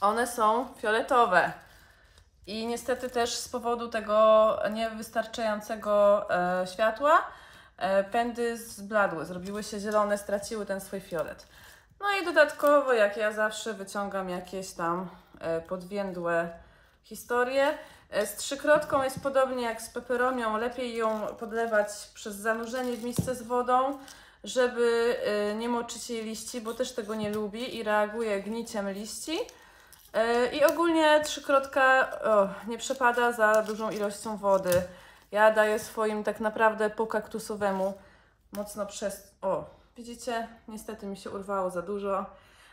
one 0.00 0.26
są 0.26 0.68
fioletowe. 0.80 1.52
I 2.46 2.66
niestety 2.66 3.10
też 3.10 3.34
z 3.34 3.48
powodu 3.48 3.88
tego 3.88 4.58
niewystarczającego 4.72 6.26
e, 6.30 6.66
światła 6.66 7.26
e, 7.76 8.04
pędy 8.04 8.56
zbladły, 8.56 9.24
zrobiły 9.24 9.62
się 9.62 9.80
zielone, 9.80 10.18
straciły 10.18 10.66
ten 10.66 10.80
swój 10.80 11.00
fiolet. 11.00 11.46
No 12.00 12.06
i 12.22 12.24
dodatkowo, 12.24 12.92
jak 12.92 13.16
ja 13.16 13.32
zawsze 13.32 13.74
wyciągam 13.74 14.28
jakieś 14.28 14.70
tam 14.70 15.08
e, 15.40 15.60
podwiędłe 15.60 16.50
historie. 17.04 17.78
E, 18.10 18.26
z 18.26 18.36
trzykrotką 18.36 19.02
jest 19.02 19.20
podobnie 19.20 19.62
jak 19.62 19.82
z 19.82 19.90
peperomią. 19.90 20.56
Lepiej 20.56 20.96
ją 20.96 21.26
podlewać 21.26 21.88
przez 22.14 22.36
zanurzenie 22.36 22.96
w 22.96 23.04
misce 23.04 23.34
z 23.34 23.42
wodą, 23.42 23.98
żeby 24.44 25.16
e, 25.24 25.54
nie 25.54 25.68
moczyć 25.68 26.10
jej 26.10 26.24
liści, 26.24 26.60
bo 26.60 26.74
też 26.74 26.92
tego 26.92 27.14
nie 27.14 27.30
lubi 27.30 27.76
i 27.76 27.82
reaguje 27.82 28.42
gniciem 28.42 28.90
liści. 28.90 29.38
I 30.52 30.64
ogólnie 30.64 31.20
trzykrotka 31.24 32.10
o, 32.24 32.48
nie 32.66 32.78
przepada 32.78 33.32
za 33.32 33.62
dużą 33.62 33.90
ilością 33.90 34.36
wody. 34.36 34.82
Ja 35.30 35.52
daję 35.52 35.78
swoim 35.78 36.24
tak 36.24 36.40
naprawdę 36.40 36.90
pokaktusowemu 36.90 37.94
mocno 38.52 38.86
przez... 38.86 39.32
O, 39.42 39.64
Widzicie, 39.96 40.48
niestety 40.68 41.06
mi 41.06 41.16
się 41.16 41.30
urwało 41.30 41.70
za 41.70 41.82
dużo, 41.82 42.26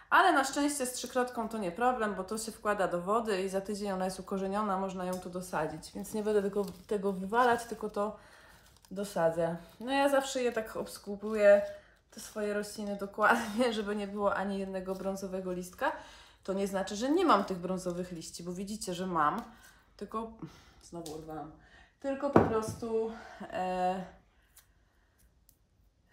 ale 0.10 0.34
na 0.34 0.44
szczęście 0.44 0.86
z 0.86 0.94
trzykrotką 0.94 1.50
to 1.50 1.58
nie 1.58 1.72
problem, 1.72 2.16
bo 2.16 2.24
to 2.24 2.38
się 2.38 2.52
wkłada 2.52 2.88
do 2.88 3.02
wody 3.02 3.42
i 3.42 3.50
za 3.50 3.62
tydzień 3.62 3.92
ona 3.92 4.06
jest 4.06 4.20
ukorzeniona, 4.20 4.78
można 4.78 5.06
ją 5.06 5.14
tu 5.14 5.30
dosadzić, 5.30 5.92
więc 5.96 6.14
nie 6.14 6.24
będę 6.24 6.42
tego, 6.42 6.66
tego 6.88 7.14
wywalać, 7.14 7.66
tylko 7.66 7.90
to 7.90 8.18
dosadzę. 8.92 9.56
No 9.80 9.92
ja 9.92 10.10
zawsze 10.10 10.44
je 10.44 10.52
tak 10.52 10.76
obskupuję, 10.76 11.62
te 12.12 12.20
swoje 12.20 12.54
rośliny 12.54 12.96
dokładnie, 12.96 13.74
żeby 13.74 13.96
nie 13.96 14.08
było 14.08 14.36
ani 14.36 14.60
jednego 14.60 14.96
brązowego 14.96 15.52
listka. 15.52 15.92
To 16.44 16.54
nie 16.54 16.68
znaczy, 16.68 16.96
że 16.96 17.12
nie 17.12 17.26
mam 17.26 17.46
tych 17.46 17.58
brązowych 17.58 18.12
liści, 18.12 18.44
bo 18.44 18.54
widzicie, 18.54 18.94
że 18.94 19.08
mam, 19.08 19.42
tylko 19.98 20.32
znowu 20.84 21.12
urwałam. 21.12 21.52
Tylko 22.00 22.30
po 22.30 22.40
prostu 22.40 23.12
e, 23.42 24.20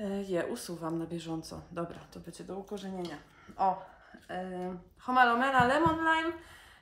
E, 0.01 0.23
je 0.23 0.47
usuwam 0.47 0.99
na 0.99 1.07
bieżąco. 1.07 1.61
Dobra, 1.73 1.99
to 2.11 2.21
będzie 2.21 2.45
do 2.45 2.57
ukorzenienia. 2.57 3.17
O, 3.57 3.83
e, 4.31 4.77
Homalomena 4.99 5.65
Lemon 5.65 5.97
Lime. 5.97 6.33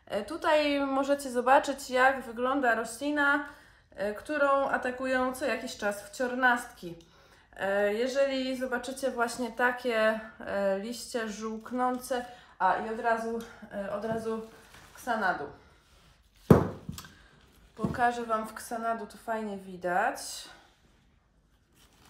E, 0.06 0.24
tutaj 0.24 0.80
możecie 0.86 1.30
zobaczyć, 1.30 1.90
jak 1.90 2.22
wygląda 2.22 2.74
roślina, 2.74 3.48
e, 3.90 4.14
którą 4.14 4.68
atakują 4.68 5.34
co 5.34 5.46
jakiś 5.46 5.76
czas 5.76 6.02
wciornastki. 6.02 6.94
E, 7.56 7.94
jeżeli 7.94 8.56
zobaczycie 8.56 9.10
właśnie 9.10 9.52
takie 9.52 10.20
e, 10.40 10.78
liście 10.78 11.28
żółknące, 11.28 12.24
a 12.64 12.86
i 12.86 12.90
od 12.94 13.00
razu, 13.00 13.38
e, 13.72 13.92
od 13.92 14.04
razu 14.04 14.40
ksanadu. 14.94 15.44
Pokażę 17.76 18.26
Wam 18.26 18.48
w 18.48 18.54
ksanadu, 18.54 19.06
to 19.06 19.18
fajnie 19.18 19.56
widać. 19.56 20.18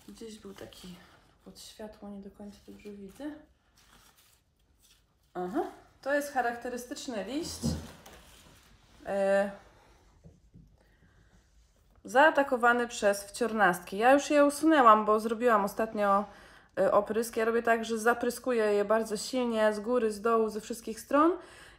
Gdzieś 0.08 0.38
był 0.38 0.54
taki 0.54 0.96
pod 1.44 1.60
światło, 1.60 2.08
nie 2.08 2.22
do 2.22 2.30
końca 2.30 2.58
dobrze 2.68 2.90
widzę. 2.90 3.24
Aha, 5.34 5.62
to 6.02 6.14
jest 6.14 6.32
charakterystyczny 6.32 7.24
liść. 7.24 7.60
E, 9.06 9.50
zaatakowany 12.04 12.88
przez 12.88 13.24
wciornastki. 13.24 13.98
Ja 13.98 14.12
już 14.12 14.30
je 14.30 14.44
usunęłam, 14.44 15.04
bo 15.04 15.20
zrobiłam 15.20 15.64
ostatnio 15.64 16.24
oprysk. 16.92 17.36
Ja 17.36 17.44
robię 17.44 17.62
tak, 17.62 17.84
że 17.84 17.98
zapryskuję 17.98 18.64
je 18.64 18.84
bardzo 18.84 19.16
silnie 19.16 19.74
z 19.74 19.80
góry, 19.80 20.12
z 20.12 20.20
dołu, 20.20 20.48
ze 20.48 20.60
wszystkich 20.60 21.00
stron 21.00 21.32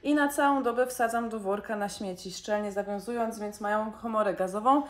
i 0.03 0.15
na 0.15 0.27
całą 0.27 0.63
dobę 0.63 0.87
wsadzam 0.87 1.29
do 1.29 1.39
worka 1.39 1.75
na 1.75 1.89
śmieci, 1.89 2.31
szczelnie 2.31 2.71
zawiązując, 2.71 3.39
więc 3.39 3.61
mają 3.61 3.91
komorę 3.91 4.33
gazową. 4.33 4.83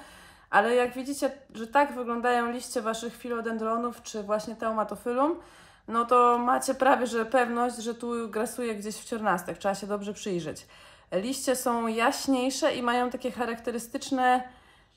Ale 0.49 0.75
jak 0.75 0.93
widzicie, 0.93 1.31
że 1.53 1.67
tak 1.67 1.93
wyglądają 1.93 2.51
liście 2.51 2.81
Waszych 2.81 3.15
filodendronów, 3.15 4.01
czy 4.01 4.23
właśnie 4.23 4.55
teumatofylum, 4.55 5.39
no 5.87 6.05
to 6.05 6.37
macie 6.37 6.73
prawie, 6.73 7.07
że 7.07 7.25
pewność, 7.25 7.75
że 7.75 7.95
tu 7.95 8.29
grasuje 8.29 8.75
gdzieś 8.75 8.95
wciornastek. 8.95 9.57
Trzeba 9.57 9.75
się 9.75 9.87
dobrze 9.87 10.13
przyjrzeć. 10.13 10.67
Liście 11.11 11.55
są 11.55 11.87
jaśniejsze 11.87 12.75
i 12.75 12.83
mają 12.83 13.09
takie 13.09 13.31
charakterystyczne 13.31 14.43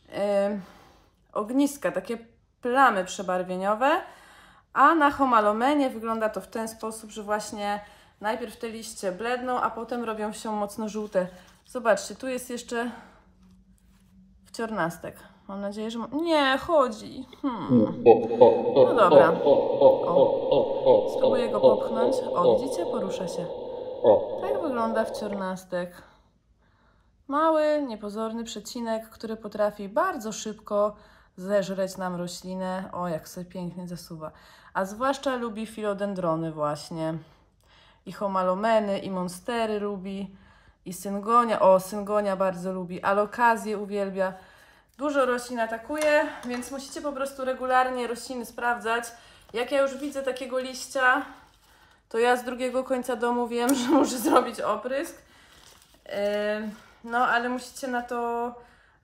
yy, 0.09 0.17
ogniska, 1.33 1.93
takie 1.93 2.19
plamy 2.62 3.05
przebarwieniowe, 3.05 3.91
a 4.79 4.95
na 4.95 5.11
homalomenie 5.11 5.91
wygląda 5.91 6.29
to 6.29 6.41
w 6.41 6.47
ten 6.47 6.69
sposób, 6.69 7.11
że 7.11 7.23
właśnie 7.23 7.81
najpierw 8.21 8.57
te 8.57 8.69
liście 8.69 9.13
bledną, 9.13 9.61
a 9.61 9.71
potem 9.71 10.05
robią 10.05 10.33
się 10.33 10.53
mocno 10.53 10.89
żółte. 10.89 11.27
Zobaczcie, 11.67 12.15
tu 12.15 12.29
jest 12.29 12.51
jeszcze 12.51 12.91
wciornastek. 14.47 15.17
Mam 15.49 15.61
nadzieję, 15.61 15.91
że... 15.91 15.99
Nie, 16.13 16.59
chodzi. 16.59 17.27
Hmm. 17.43 18.03
No 18.75 18.95
dobra. 18.95 19.33
O. 19.45 21.15
Spróbuję 21.17 21.49
go 21.49 21.61
popchnąć. 21.61 22.17
O, 22.35 22.59
widzicie? 22.59 22.87
Porusza 22.87 23.29
się. 23.29 23.47
Tak 24.41 24.63
wygląda 24.63 25.05
wciornastek. 25.05 26.03
Mały, 27.29 27.85
niepozorny 27.89 28.45
przecinek, 28.45 29.09
który 29.09 29.37
potrafi 29.37 29.89
bardzo 29.89 30.33
szybko 30.33 30.97
zeżreć 31.38 31.97
nam 31.97 32.14
roślinę. 32.16 32.90
O, 32.92 33.09
jak 33.09 33.28
sobie 33.28 33.47
pięknie 33.47 33.88
zasuwa. 33.88 34.30
A 34.75 34.85
zwłaszcza 34.85 35.37
lubi 35.37 35.66
filodendrony 35.66 36.52
właśnie. 36.52 37.14
I 38.07 38.12
homalomeny, 38.12 38.99
i 38.99 39.11
monstery 39.11 39.80
lubi. 39.80 40.37
I 40.85 40.92
syngonia. 40.92 41.61
O, 41.61 41.80
syngonia 41.80 42.37
bardzo 42.37 42.73
lubi. 42.73 43.02
Alokazję 43.02 43.78
uwielbia. 43.78 44.33
Dużo 44.99 45.26
roślin 45.26 45.61
atakuje, 45.61 46.26
więc 46.45 46.71
musicie 46.71 47.00
po 47.00 47.12
prostu 47.12 47.45
regularnie 47.45 48.07
rośliny 48.07 48.47
sprawdzać. 48.47 49.04
Jak 49.52 49.73
ja 49.73 49.83
już 49.83 49.97
widzę 49.97 50.23
takiego 50.23 50.59
liścia, 50.59 51.23
to 52.09 52.18
ja 52.18 52.37
z 52.37 52.45
drugiego 52.45 52.85
końca 52.85 53.16
domu 53.16 53.49
wiem, 53.49 53.75
że 53.78 53.88
muszę 53.88 54.18
zrobić 54.18 54.61
oprysk. 54.61 55.16
Yy, 56.07 56.12
No, 57.04 57.26
ale 57.26 57.49
musicie 57.49 57.88
na 57.88 58.02
to 58.02 58.54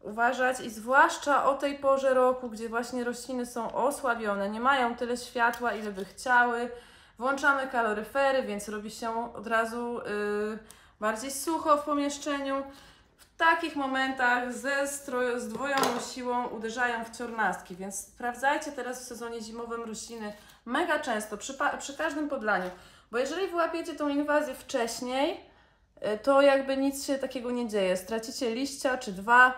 uważać 0.05 0.61
i 0.61 0.71
zwłaszcza 0.71 1.45
o 1.45 1.55
tej 1.55 1.79
porze 1.79 2.15
roku, 2.15 2.51
gdzie 2.51 2.69
właśnie 2.69 3.05
rośliny 3.05 3.47
są 3.47 3.75
osłabione, 3.75 4.51
nie 4.51 4.61
mają 4.61 4.97
tyle 4.97 5.17
światła, 5.17 5.73
ile 5.73 5.93
by 5.93 6.05
chciały. 6.05 6.71
Włączamy 7.19 7.67
kaloryfery, 7.67 8.43
więc 8.43 8.69
robi 8.69 8.91
się 8.91 9.35
od 9.35 9.47
razu 9.47 9.95
yy, 9.95 10.59
bardziej 11.01 11.31
sucho 11.31 11.77
w 11.77 11.85
pomieszczeniu. 11.85 12.63
W 13.17 13.37
takich 13.37 13.77
momentach 13.77 14.53
ze 14.53 14.89
stroju, 14.89 15.41
zdwojoną 15.41 16.01
siłą 16.15 16.47
uderzają 16.47 17.05
w 17.05 17.17
ciornastki, 17.19 17.77
więc 17.77 17.99
sprawdzajcie 17.99 18.73
teraz 18.73 19.01
w 19.01 19.09
sezonie 19.09 19.41
zimowym 19.41 19.83
rośliny 19.83 20.33
mega 20.65 20.99
często, 20.99 21.37
przy, 21.37 21.59
przy 21.79 21.97
każdym 21.97 22.29
podlaniu. 22.29 22.71
Bo 23.11 23.19
jeżeli 23.19 23.49
wyłapiecie 23.49 23.95
tą 23.95 24.09
inwazję 24.09 24.55
wcześniej, 24.55 25.41
y, 26.15 26.19
to 26.19 26.43
jakby 26.43 26.77
nic 26.77 27.07
się 27.07 27.19
takiego 27.19 27.51
nie 27.51 27.69
dzieje. 27.69 27.97
Stracicie 27.97 28.55
liścia 28.55 28.99
czy 28.99 29.13
dwa, 29.13 29.55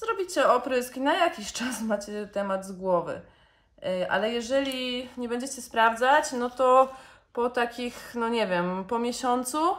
zrobicie 0.00 0.48
oprysk 0.48 0.96
i 0.96 1.00
na 1.00 1.14
jakiś 1.14 1.52
czas 1.52 1.80
macie 1.92 2.26
temat 2.26 2.66
z 2.66 2.72
głowy. 2.72 3.20
Y, 3.84 4.10
ale 4.10 4.30
jeżeli 4.32 5.08
nie 5.16 5.28
będziecie 5.28 5.62
sprawdzać, 5.62 6.32
no 6.32 6.50
to 6.50 6.92
po 7.32 7.50
takich, 7.50 8.12
no 8.14 8.28
nie 8.28 8.46
wiem, 8.46 8.84
po 8.84 8.98
miesiącu 8.98 9.76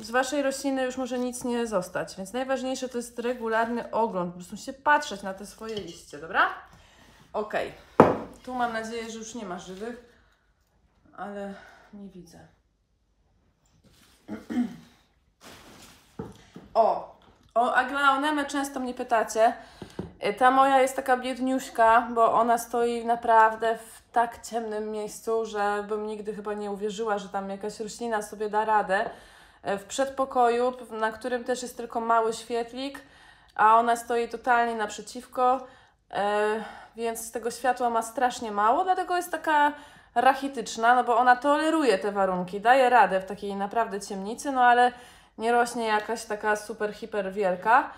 z 0.00 0.10
Waszej 0.10 0.42
rośliny 0.42 0.84
już 0.84 0.96
może 0.96 1.18
nic 1.18 1.44
nie 1.44 1.66
zostać. 1.66 2.16
Więc 2.16 2.32
najważniejsze 2.32 2.88
to 2.88 2.98
jest 2.98 3.18
regularny 3.18 3.90
ogląd. 3.90 4.32
Po 4.32 4.38
prostu 4.38 4.56
się 4.56 4.72
patrzeć 4.72 5.22
na 5.22 5.34
te 5.34 5.46
swoje 5.46 5.74
liście, 5.74 6.18
dobra? 6.18 6.48
Ok. 7.32 7.54
Tu 8.44 8.54
mam 8.54 8.72
nadzieję, 8.72 9.10
że 9.10 9.18
już 9.18 9.34
nie 9.34 9.44
ma 9.46 9.58
żywych, 9.58 10.04
ale 11.16 11.54
nie 11.92 12.08
widzę. 12.08 12.48
O, 16.74 17.13
o 17.54 17.74
aglaonemę 17.74 18.44
często 18.44 18.80
mnie 18.80 18.94
pytacie. 18.94 19.52
Y, 20.26 20.34
ta 20.34 20.50
moja 20.50 20.82
jest 20.82 20.96
taka 20.96 21.16
biedniuśka, 21.16 22.08
bo 22.14 22.32
ona 22.32 22.58
stoi 22.58 23.04
naprawdę 23.04 23.78
w 23.78 24.12
tak 24.12 24.42
ciemnym 24.42 24.90
miejscu, 24.90 25.46
że 25.46 25.84
bym 25.88 26.06
nigdy 26.06 26.34
chyba 26.34 26.54
nie 26.54 26.70
uwierzyła, 26.70 27.18
że 27.18 27.28
tam 27.28 27.50
jakaś 27.50 27.80
roślina 27.80 28.22
sobie 28.22 28.50
da 28.50 28.64
radę. 28.64 29.10
Y, 29.68 29.78
w 29.78 29.84
przedpokoju, 29.84 30.72
na 30.90 31.12
którym 31.12 31.44
też 31.44 31.62
jest 31.62 31.76
tylko 31.76 32.00
mały 32.00 32.32
świetlik, 32.32 33.00
a 33.54 33.78
ona 33.78 33.96
stoi 33.96 34.28
totalnie 34.28 34.74
naprzeciwko, 34.74 35.56
y, 35.56 36.14
więc 36.96 37.32
tego 37.32 37.50
światła 37.50 37.90
ma 37.90 38.02
strasznie 38.02 38.52
mało, 38.52 38.84
dlatego 38.84 39.16
jest 39.16 39.30
taka 39.30 39.72
rachityczna, 40.14 40.94
no 40.94 41.04
bo 41.04 41.16
ona 41.16 41.36
toleruje 41.36 41.98
te 41.98 42.12
warunki, 42.12 42.60
daje 42.60 42.90
radę 42.90 43.20
w 43.20 43.24
takiej 43.24 43.56
naprawdę 43.56 44.00
ciemnicy, 44.00 44.52
no 44.52 44.64
ale 44.64 44.92
nie 45.38 45.52
rośnie 45.52 45.86
jakaś 45.86 46.24
taka 46.24 46.56
super, 46.56 46.94
hiper 46.94 47.32
wielka, 47.32 47.90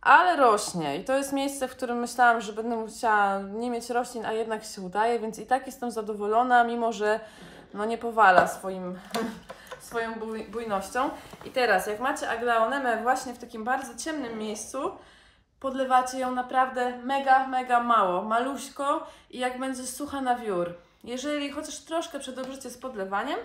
ale 0.00 0.36
rośnie. 0.36 0.96
I 0.96 1.04
to 1.04 1.16
jest 1.16 1.32
miejsce, 1.32 1.68
w 1.68 1.76
którym 1.76 1.98
myślałam, 1.98 2.40
że 2.40 2.52
będę 2.52 2.76
musiała 2.76 3.40
nie 3.40 3.70
mieć 3.70 3.90
roślin, 3.90 4.26
a 4.26 4.32
jednak 4.32 4.64
się 4.64 4.82
udaje, 4.82 5.18
więc 5.18 5.38
i 5.38 5.46
tak 5.46 5.66
jestem 5.66 5.90
zadowolona, 5.90 6.64
mimo 6.64 6.92
że 6.92 7.20
no 7.74 7.84
nie 7.84 7.98
powala 7.98 8.46
swoim, 8.46 8.98
swoją 9.80 10.14
buj, 10.14 10.44
bujnością. 10.44 11.10
I 11.44 11.50
teraz, 11.50 11.86
jak 11.86 12.00
macie 12.00 12.30
aglaonemę 12.30 13.02
właśnie 13.02 13.34
w 13.34 13.38
takim 13.38 13.64
bardzo 13.64 13.94
ciemnym 14.04 14.38
miejscu, 14.38 14.90
podlewacie 15.60 16.18
ją 16.18 16.32
naprawdę 16.32 16.98
mega, 16.98 17.46
mega 17.46 17.82
mało, 17.82 18.22
maluśko 18.22 19.06
i 19.30 19.38
jak 19.38 19.58
będzie 19.58 19.86
sucha 19.86 20.20
na 20.20 20.36
wiór. 20.36 20.74
Jeżeli 21.04 21.50
chociaż 21.50 21.78
troszkę 21.78 22.18
przedobrzycie 22.18 22.70
z 22.70 22.78
podlewaniem, 22.78 23.38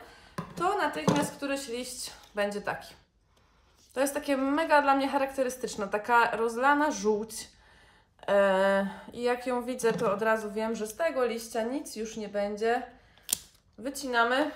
to 0.55 0.77
natychmiast 0.77 1.35
któryś 1.35 1.67
liść 1.67 2.11
będzie 2.35 2.61
taki. 2.61 3.02
To 3.93 4.01
jest 4.01 4.13
takie 4.13 4.37
mega 4.37 4.81
dla 4.81 4.95
mnie 4.95 5.09
charakterystyczne, 5.09 5.87
taka 5.87 6.31
rozlana 6.31 6.91
żółć. 6.91 7.49
E, 8.27 8.87
I 9.13 9.21
jak 9.21 9.47
ją 9.47 9.63
widzę, 9.63 9.93
to 9.93 10.13
od 10.13 10.21
razu 10.21 10.51
wiem, 10.51 10.75
że 10.75 10.87
z 10.87 10.95
tego 10.95 11.25
liścia 11.25 11.61
nic 11.61 11.95
już 11.95 12.17
nie 12.17 12.29
będzie. 12.29 12.83
Wycinamy 13.77 14.51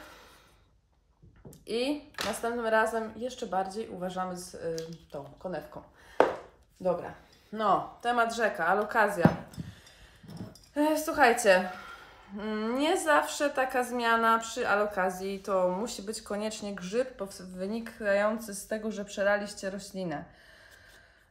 i 1.65 2.12
następnym 2.25 2.66
razem 2.66 3.14
jeszcze 3.16 3.48
bardziej 3.48 3.90
uważamy 3.90 4.38
z 4.38 4.53
y, 4.55 4.77
tą 5.11 5.25
konewką. 5.40 5.81
Dobra, 6.81 7.14
no, 7.53 7.98
temat 8.01 8.35
rzeka, 8.35 8.68
alokazja. 8.68 9.29
E, 10.75 11.00
słuchajcie, 11.00 11.70
nie 12.77 12.98
zawsze 12.98 13.50
taka 13.50 13.83
zmiana 13.83 14.40
przy 14.40 14.68
alokazji 14.68 15.40
to 15.40 15.70
musi 15.70 16.01
być 16.01 16.22
koniecznie 16.22 16.75
grzyb 16.75 17.24
wynikający 17.40 18.55
z 18.55 18.68
tego, 18.68 18.92
że 18.92 19.05
przelaliście 19.05 19.70
roślinę. 19.70 20.25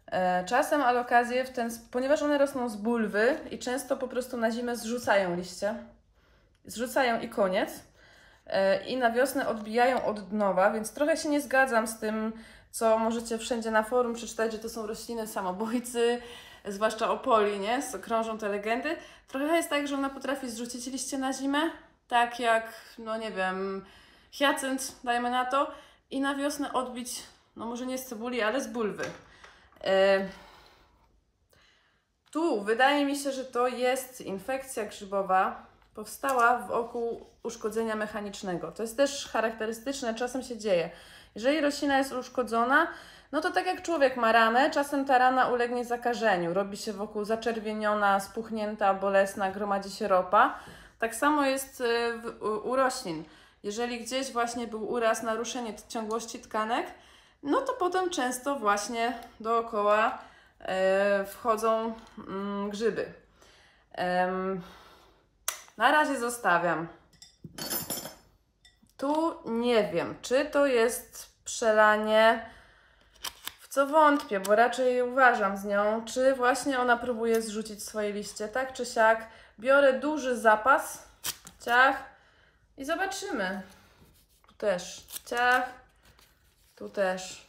E, 0.06 0.44
czasem 0.44 0.82
alokazje, 0.82 1.44
w 1.44 1.50
ten, 1.50 1.70
ponieważ 1.90 2.22
one 2.22 2.38
rosną 2.38 2.68
z 2.68 2.76
bulwy 2.76 3.38
i 3.50 3.58
często 3.58 3.96
po 3.96 4.08
prostu 4.08 4.36
na 4.36 4.50
zimę 4.50 4.76
zrzucają 4.76 5.36
liście, 5.36 5.74
zrzucają 6.64 7.20
i 7.20 7.28
koniec. 7.28 7.70
E, 8.46 8.84
I 8.84 8.96
na 8.96 9.10
wiosnę 9.10 9.48
odbijają 9.48 10.04
od 10.04 10.32
nowa, 10.32 10.70
więc 10.70 10.92
trochę 10.92 11.16
się 11.16 11.28
nie 11.28 11.40
zgadzam 11.40 11.86
z 11.86 11.98
tym, 11.98 12.32
co 12.70 12.98
możecie 12.98 13.38
wszędzie 13.38 13.70
na 13.70 13.82
forum 13.82 14.14
przeczytać, 14.14 14.52
że 14.52 14.58
to 14.58 14.68
są 14.68 14.86
rośliny 14.86 15.26
samobójcy, 15.26 16.22
zwłaszcza 16.66 17.10
o 17.10 17.16
poli, 17.18 17.58
nie? 17.58 17.82
Krążą 18.02 18.38
te 18.38 18.48
legendy. 18.48 18.96
Trochę 19.28 19.56
jest 19.56 19.70
tak, 19.70 19.88
że 19.88 19.94
ona 19.94 20.10
potrafi 20.10 20.50
zrzucić 20.50 20.86
liście 20.86 21.18
na 21.18 21.32
zimę, 21.32 21.70
tak 22.08 22.40
jak, 22.40 22.74
no 22.98 23.16
nie 23.16 23.30
wiem, 23.30 23.84
hiacynt, 24.30 24.96
dajmy 25.04 25.30
na 25.30 25.44
to, 25.44 25.70
i 26.10 26.20
na 26.20 26.34
wiosnę 26.34 26.72
odbić, 26.72 27.22
no 27.56 27.66
może 27.66 27.86
nie 27.86 27.98
z 27.98 28.06
cebuli, 28.06 28.42
ale 28.42 28.60
z 28.60 28.66
bulwy. 28.66 29.04
Yy. 29.84 29.90
Tu 32.30 32.64
wydaje 32.64 33.04
mi 33.04 33.16
się, 33.16 33.32
że 33.32 33.44
to 33.44 33.68
jest 33.68 34.20
infekcja 34.20 34.84
grzybowa, 34.84 35.66
powstała 35.94 36.58
wokół 36.58 37.26
uszkodzenia 37.42 37.96
mechanicznego. 37.96 38.72
To 38.72 38.82
jest 38.82 38.96
też 38.96 39.28
charakterystyczne, 39.28 40.14
czasem 40.14 40.42
się 40.42 40.56
dzieje. 40.58 40.90
Jeżeli 41.34 41.60
roślina 41.60 41.98
jest 41.98 42.12
uszkodzona, 42.12 42.86
no 43.32 43.40
to 43.40 43.50
tak 43.50 43.66
jak 43.66 43.82
człowiek 43.82 44.16
ma 44.16 44.32
ranę, 44.32 44.70
czasem 44.70 45.04
ta 45.04 45.18
rana 45.18 45.48
ulegnie 45.48 45.84
zakażeniu, 45.84 46.54
robi 46.54 46.76
się 46.76 46.92
wokół 46.92 47.24
zaczerwieniona, 47.24 48.20
spuchnięta, 48.20 48.94
bolesna, 48.94 49.50
gromadzi 49.50 49.90
się 49.90 50.08
ropa. 50.08 50.58
Tak 50.98 51.14
samo 51.14 51.42
jest 51.42 51.80
y, 51.80 52.20
u 52.64 52.76
roślin. 52.76 53.24
Jeżeli 53.62 54.00
gdzieś 54.00 54.32
właśnie 54.32 54.66
był 54.66 54.90
uraz, 54.90 55.22
naruszenie 55.22 55.74
ciągłości 55.88 56.38
tkanek, 56.38 56.86
no 57.42 57.60
to 57.60 57.72
potem 57.72 58.10
często 58.10 58.56
właśnie 58.56 59.18
dookoła 59.40 60.18
e, 60.60 61.24
wchodzą 61.24 61.94
mm, 62.28 62.70
grzyby. 62.70 63.12
na 65.76 65.90
razie 65.90 66.18
zostawiam. 66.18 66.88
Tu 68.96 69.34
nie 69.44 69.84
wiem, 69.92 70.14
czy 70.22 70.44
to 70.44 70.66
jest 70.66 71.32
przelanie 71.44 72.50
co 73.76 73.86
wątpię, 73.86 74.40
bo 74.40 74.54
raczej 74.54 75.02
uważam 75.02 75.56
z 75.56 75.64
nią, 75.64 76.04
czy 76.04 76.34
właśnie 76.34 76.80
ona 76.80 76.96
próbuje 76.96 77.42
zrzucić 77.42 77.82
swoje 77.82 78.12
liście, 78.12 78.48
tak 78.48 78.72
czy 78.72 78.86
siak. 78.86 79.28
Biorę 79.58 79.92
duży 79.92 80.36
zapas, 80.36 81.08
ciach 81.64 82.04
i 82.76 82.84
zobaczymy. 82.84 83.62
Tu 84.48 84.54
też 84.54 85.06
ciach, 85.24 85.70
tu 86.76 86.88
też. 86.88 87.46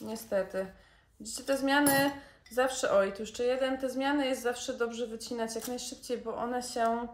Niestety. 0.00 0.66
Widzicie, 1.20 1.44
te 1.44 1.56
zmiany 1.56 2.10
zawsze, 2.50 2.92
oj, 2.92 3.12
tu 3.12 3.22
jeszcze 3.22 3.44
jeden, 3.44 3.78
te 3.78 3.90
zmiany 3.90 4.26
jest 4.26 4.42
zawsze 4.42 4.74
dobrze 4.74 5.06
wycinać 5.06 5.54
jak 5.54 5.68
najszybciej, 5.68 6.18
bo 6.18 6.36
one 6.36 6.62
się 6.62 7.08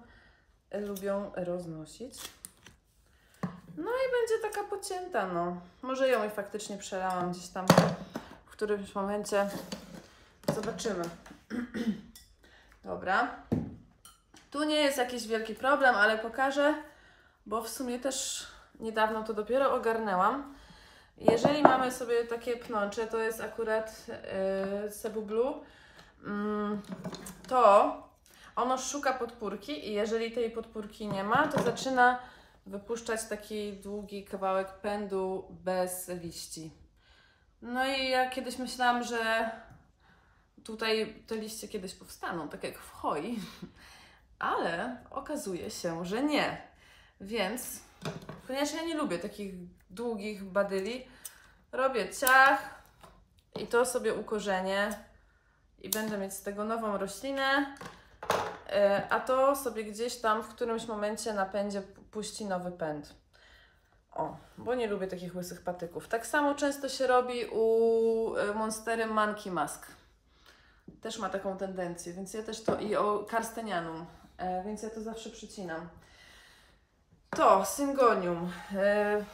lubią 0.72 1.30
roznosić. 1.34 2.14
No 3.76 3.90
i 3.90 4.06
będzie 4.12 4.50
taka 4.52 4.68
pocięta, 4.68 5.26
no. 5.26 5.60
Może 5.82 6.08
ją 6.08 6.26
i 6.26 6.30
faktycznie 6.30 6.76
przelałam 6.76 7.32
gdzieś 7.32 7.48
tam 7.48 7.66
którymś 8.56 8.94
momencie 8.94 9.48
zobaczymy. 10.54 11.04
Dobra. 12.84 13.36
Tu 14.50 14.64
nie 14.64 14.76
jest 14.76 14.98
jakiś 14.98 15.26
wielki 15.26 15.54
problem, 15.54 15.94
ale 15.94 16.18
pokażę, 16.18 16.74
bo 17.46 17.62
w 17.62 17.68
sumie 17.68 17.98
też 17.98 18.46
niedawno 18.80 19.22
to 19.22 19.34
dopiero 19.34 19.74
ogarnęłam. 19.74 20.54
Jeżeli 21.18 21.62
mamy 21.62 21.92
sobie 21.92 22.24
takie 22.24 22.56
pnącze, 22.56 23.06
to 23.06 23.18
jest 23.18 23.40
akurat 23.40 24.06
yy, 24.82 24.90
Cebu 24.90 25.22
Blue, 25.22 25.54
yy, 26.22 26.30
to 27.48 27.92
ono 28.56 28.78
szuka 28.78 29.12
podpórki 29.12 29.88
i 29.88 29.92
jeżeli 29.92 30.32
tej 30.32 30.50
podpórki 30.50 31.08
nie 31.08 31.24
ma, 31.24 31.48
to 31.48 31.62
zaczyna 31.62 32.18
wypuszczać 32.66 33.24
taki 33.24 33.72
długi 33.72 34.24
kawałek 34.24 34.72
pędu 34.72 35.48
bez 35.50 36.08
liści. 36.08 36.85
No 37.62 37.86
i 37.86 38.08
ja 38.08 38.30
kiedyś 38.30 38.58
myślałam, 38.58 39.04
że 39.04 39.50
tutaj 40.64 41.22
te 41.26 41.36
liście 41.36 41.68
kiedyś 41.68 41.94
powstaną, 41.94 42.48
tak 42.48 42.64
jak 42.64 42.78
w 42.78 42.90
hoi, 42.90 43.38
ale 44.38 44.96
okazuje 45.10 45.70
się, 45.70 46.04
że 46.04 46.22
nie. 46.22 46.62
Więc, 47.20 47.80
ponieważ 48.46 48.74
ja 48.74 48.82
nie 48.82 48.94
lubię 48.94 49.18
takich 49.18 49.54
długich 49.90 50.44
badyli, 50.44 51.06
robię 51.72 52.14
ciach 52.14 52.82
i 53.60 53.66
to 53.66 53.86
sobie 53.86 54.14
ukorzenię 54.14 54.98
i 55.78 55.90
będę 55.90 56.18
mieć 56.18 56.32
z 56.32 56.42
tego 56.42 56.64
nową 56.64 56.98
roślinę, 56.98 57.76
e, 58.68 59.06
a 59.10 59.20
to 59.20 59.56
sobie 59.56 59.84
gdzieś 59.84 60.16
tam 60.16 60.42
w 60.42 60.48
którymś 60.48 60.86
momencie 60.86 61.34
napędzie 61.34 61.82
puści 62.10 62.46
nowy 62.46 62.72
pęd. 62.72 63.14
O, 64.16 64.36
bo 64.58 64.74
nie 64.74 64.86
lubię 64.86 65.06
takich 65.06 65.36
łysych 65.36 65.60
patyków. 65.60 66.08
Tak 66.08 66.26
samo 66.26 66.54
często 66.54 66.88
się 66.88 67.06
robi 67.06 67.46
u 67.52 68.36
e, 68.36 68.54
Monstery 68.54 69.06
Monkey 69.06 69.52
Mask. 69.52 69.86
Też 71.02 71.18
ma 71.18 71.28
taką 71.28 71.56
tendencję, 71.56 72.12
więc 72.12 72.34
ja 72.34 72.42
też 72.42 72.62
to 72.62 72.78
i 72.78 72.96
o 72.96 73.26
Karstenianum, 73.30 74.06
e, 74.38 74.64
więc 74.64 74.82
ja 74.82 74.90
to 74.90 75.00
zawsze 75.00 75.30
przycinam. 75.30 75.88
To 77.30 77.64
Syngonium. 77.64 78.52
E, 78.76 79.24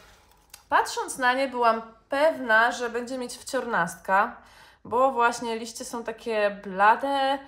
patrząc 0.68 1.18
na 1.18 1.32
nie 1.32 1.48
byłam 1.48 1.82
pewna, 2.08 2.72
że 2.72 2.90
będzie 2.90 3.18
mieć 3.18 3.36
wciornastka, 3.36 4.36
bo 4.84 5.12
właśnie 5.12 5.58
liście 5.58 5.84
są 5.84 6.04
takie 6.04 6.60
blade, 6.64 7.38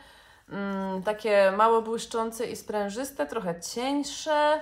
mm, 0.48 1.02
takie 1.02 1.52
mało 1.56 1.82
błyszczące 1.82 2.46
i 2.46 2.56
sprężyste, 2.56 3.26
trochę 3.26 3.60
cieńsze. 3.60 4.60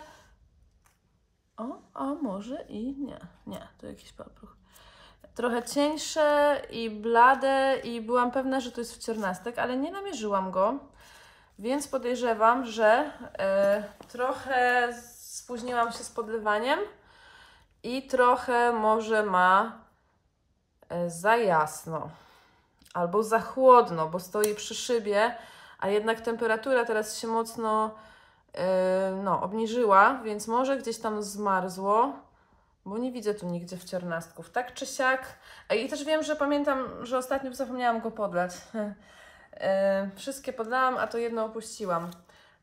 O, 1.71 1.79
a 1.95 2.05
może 2.05 2.65
i 2.69 2.97
nie, 2.97 3.21
nie, 3.47 3.69
to 3.81 3.87
jakiś 3.87 4.13
papruch. 4.13 4.57
Trochę 5.35 5.63
cieńsze 5.63 6.61
i 6.71 6.91
blade 6.91 7.77
i 7.85 8.01
byłam 8.01 8.31
pewna, 8.31 8.61
że 8.61 8.73
to 8.73 8.81
jest 8.81 8.95
wciornastek, 8.95 9.59
ale 9.59 9.77
nie 9.77 9.93
namierzyłam 9.93 10.51
go, 10.51 10.79
więc 11.59 11.89
podejrzewam, 11.89 12.67
że 12.67 13.13
e, 13.39 13.85
trochę 14.09 14.89
spóźniłam 15.17 15.93
się 15.93 16.05
z 16.05 16.11
podlewaniem 16.11 16.81
i 17.83 18.07
trochę 18.07 18.73
może 18.73 19.23
ma 19.23 19.79
e, 20.89 21.11
za 21.11 21.37
jasno 21.37 22.11
albo 22.95 23.23
za 23.23 23.41
chłodno, 23.41 24.09
bo 24.09 24.21
stoi 24.21 24.55
przy 24.55 24.75
szybie, 24.75 25.35
a 25.79 25.89
jednak 25.89 26.21
temperatura 26.21 26.85
teraz 26.85 27.19
się 27.19 27.27
mocno 27.27 27.95
no, 29.23 29.43
obniżyła, 29.43 30.21
więc 30.25 30.49
może 30.49 30.77
gdzieś 30.77 30.99
tam 30.99 31.23
zmarzło, 31.23 32.13
bo 32.85 32.99
nie 32.99 33.13
widzę 33.13 33.35
tu 33.35 33.47
nigdzie 33.47 33.77
wciornastków. 33.77 34.51
Tak 34.51 34.75
czy 34.75 34.87
siak. 34.87 35.39
I 35.77 35.89
też 35.89 36.05
wiem, 36.05 36.23
że 36.23 36.37
pamiętam, 36.37 36.89
że 37.03 37.19
ostatnio 37.19 37.55
zapomniałam 37.55 38.01
go 38.01 38.11
podlać. 38.11 38.53
yy, 38.75 38.81
wszystkie 40.17 40.53
podlałam, 40.53 40.97
a 40.97 41.07
to 41.07 41.19
jedno 41.19 41.45
opuściłam. 41.45 42.11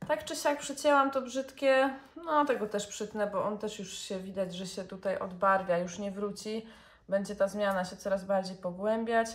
Tak 0.07 0.25
czy 0.25 0.35
siak 0.35 0.59
przycięłam 0.59 1.11
to 1.11 1.21
brzydkie, 1.21 1.93
no 2.15 2.45
tego 2.45 2.67
też 2.67 2.87
przytnę, 2.87 3.27
bo 3.27 3.43
on 3.43 3.57
też 3.57 3.79
już 3.79 3.97
się 3.97 4.19
widać, 4.19 4.55
że 4.55 4.67
się 4.67 4.83
tutaj 4.83 5.19
odbarwia, 5.19 5.77
już 5.77 5.99
nie 5.99 6.11
wróci. 6.11 6.65
Będzie 7.09 7.35
ta 7.35 7.47
zmiana 7.47 7.85
się 7.85 7.97
coraz 7.97 8.25
bardziej 8.25 8.55
pogłębiać. 8.55 9.27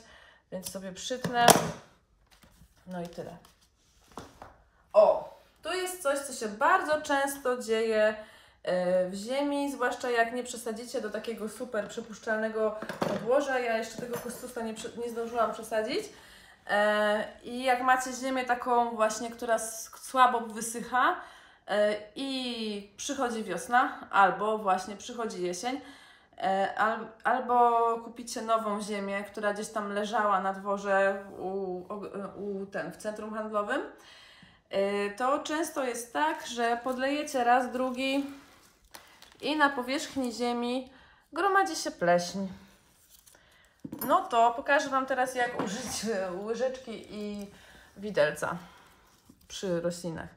Więc 0.53 0.71
sobie 0.71 0.93
przytnę. 0.93 1.47
No 2.87 3.03
i 3.03 3.09
tyle. 3.09 3.37
O, 4.93 5.24
tu 5.65 5.73
jest 5.73 6.03
coś, 6.03 6.19
co 6.19 6.33
się 6.33 6.49
bardzo 6.49 7.03
często 7.03 7.63
dzieje 7.63 8.17
e, 8.63 9.09
w 9.09 9.15
ziemi, 9.15 9.73
zwłaszcza 9.73 10.11
jak 10.11 10.33
nie 10.33 10.45
przesadzicie 10.45 11.01
do 11.01 11.11
takiego 11.11 11.49
super 11.49 11.89
przepuszczalnego 11.89 12.77
podłoża. 13.09 13.59
Ja 13.59 13.79
jeszcze 13.79 13.97
tego 13.97 14.19
kostusa 14.19 14.61
nie, 14.63 14.75
nie 15.05 15.11
zdążyłam 15.11 15.53
przesadzić. 15.53 16.05
E, 16.71 17.25
I 17.45 17.65
jak 17.65 17.83
macie 17.83 18.13
ziemię 18.13 18.45
taką 18.45 18.91
właśnie, 18.97 19.31
która 19.31 19.59
słabo 20.03 20.41
wysycha 20.41 21.17
e, 21.69 21.95
i 22.17 22.91
przychodzi 22.97 23.45
wiosna, 23.45 24.09
albo 24.11 24.59
właśnie 24.59 24.97
przychodzi 24.97 25.43
jesień, 25.43 25.81
albo 27.25 27.81
kupicie 28.05 28.43
nową 28.43 28.83
ziemię, 28.83 29.25
która 29.25 29.53
gdzieś 29.53 29.69
tam 29.69 29.93
leżała 29.93 30.41
na 30.41 30.53
dworze 30.53 31.25
u, 31.39 31.83
u 32.37 32.67
ten, 32.67 32.93
w 32.93 32.97
centrum 32.97 33.35
handlowym, 33.35 33.81
to 35.17 35.39
często 35.39 35.85
jest 35.85 36.13
tak, 36.13 36.47
że 36.47 36.81
podlejecie 36.85 37.45
raz, 37.45 37.73
drugi 37.73 38.27
i 39.41 39.57
na 39.57 39.71
powierzchni 39.71 40.33
ziemi 40.33 40.91
gromadzi 41.33 41.77
się 41.77 41.91
pleśń. 41.91 42.39
No 44.07 44.21
to 44.21 44.53
pokażę 44.57 44.89
Wam 44.89 45.07
teraz, 45.07 45.35
jak 45.35 45.61
użyć 45.65 46.07
łyżeczki 46.45 47.07
i 47.11 47.47
widelca 47.97 48.59
przy 49.49 49.81
roślinach. 49.81 50.29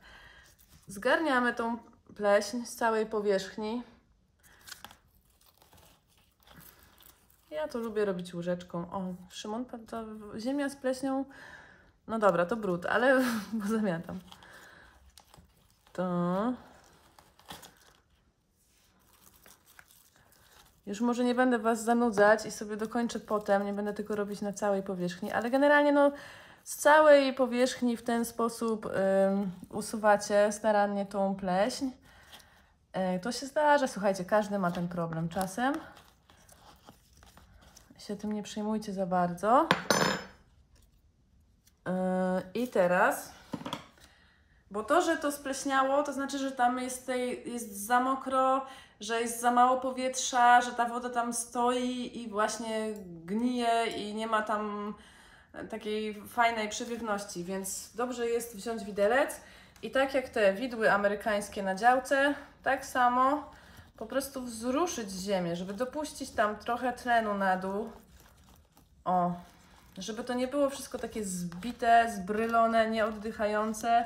Zgarniamy 0.87 1.53
tą 1.53 1.77
pleśń 2.15 2.65
z 2.65 2.75
całej 2.75 3.05
powierzchni. 3.05 3.83
Ja 7.51 7.67
to 7.67 7.79
lubię 7.79 8.05
robić 8.05 8.33
łyżeczką. 8.33 8.91
O, 8.91 9.13
Szymon, 9.29 9.65
to 9.65 10.05
ziemia 10.39 10.69
z 10.69 10.75
pleśnią. 10.75 11.25
No 12.07 12.19
dobra, 12.19 12.45
to 12.45 12.55
brud, 12.55 12.85
ale 12.85 13.23
zamiatam. 13.77 14.19
To. 15.93 16.53
Już 20.85 21.01
może 21.01 21.23
nie 21.23 21.35
będę 21.35 21.59
Was 21.59 21.83
zanudzać 21.83 22.45
i 22.45 22.51
sobie 22.51 22.77
dokończę 22.77 23.19
potem, 23.19 23.65
nie 23.65 23.73
będę 23.73 23.93
tylko 23.93 24.15
robić 24.15 24.41
na 24.41 24.53
całej 24.53 24.83
powierzchni, 24.83 25.31
ale 25.31 25.49
generalnie 25.49 25.91
no 25.91 26.11
z 26.63 26.75
całej 26.75 27.33
powierzchni 27.33 27.97
w 27.97 28.03
ten 28.03 28.25
sposób 28.25 28.85
ym, 28.85 29.51
usuwacie 29.69 30.51
starannie 30.51 31.05
tą 31.05 31.35
pleśń. 31.35 31.85
Yy, 32.95 33.19
to 33.19 33.31
się 33.31 33.45
zdarza, 33.45 33.87
słuchajcie, 33.87 34.25
każdy 34.25 34.59
ma 34.59 34.71
ten 34.71 34.87
problem 34.87 35.29
czasem 35.29 35.73
się 38.07 38.15
tym 38.15 38.33
nie 38.33 38.43
przejmujcie 38.43 38.93
za 38.93 39.05
bardzo. 39.05 39.67
Yy, 41.87 42.61
I 42.61 42.67
teraz, 42.67 43.31
bo 44.71 44.83
to, 44.83 45.01
że 45.01 45.17
to 45.17 45.31
spleśniało, 45.31 46.03
to 46.03 46.13
znaczy, 46.13 46.37
że 46.37 46.51
tam 46.51 46.79
jest, 46.79 47.05
tej, 47.05 47.51
jest 47.51 47.85
za 47.85 47.99
mokro, 47.99 48.65
że 48.99 49.21
jest 49.21 49.41
za 49.41 49.51
mało 49.51 49.77
powietrza, 49.77 50.61
że 50.61 50.71
ta 50.71 50.85
woda 50.85 51.09
tam 51.09 51.33
stoi 51.33 52.17
i 52.17 52.29
właśnie 52.29 52.93
gnije 53.25 53.87
i 53.97 54.15
nie 54.15 54.27
ma 54.27 54.41
tam 54.41 54.93
takiej 55.69 56.21
fajnej 56.27 56.69
przewiewności, 56.69 57.43
więc 57.43 57.95
dobrze 57.95 58.27
jest 58.27 58.55
wziąć 58.55 58.83
widelec 58.83 59.41
i 59.81 59.91
tak 59.91 60.13
jak 60.13 60.29
te 60.29 60.53
widły 60.53 60.91
amerykańskie 60.91 61.63
na 61.63 61.75
działce, 61.75 62.33
tak 62.63 62.85
samo 62.85 63.51
po 63.97 64.05
prostu 64.05 64.41
wzruszyć 64.41 65.11
ziemię, 65.11 65.55
żeby 65.55 65.73
dopuścić 65.73 66.29
tam 66.29 66.55
trochę 66.55 66.93
tlenu 66.93 67.33
na 67.33 67.57
dół. 67.57 67.89
O, 69.05 69.31
żeby 69.97 70.23
to 70.23 70.33
nie 70.33 70.47
było 70.47 70.69
wszystko 70.69 70.99
takie 70.99 71.25
zbite, 71.25 72.11
zbrylone, 72.15 72.89
nieoddychające, 72.89 74.05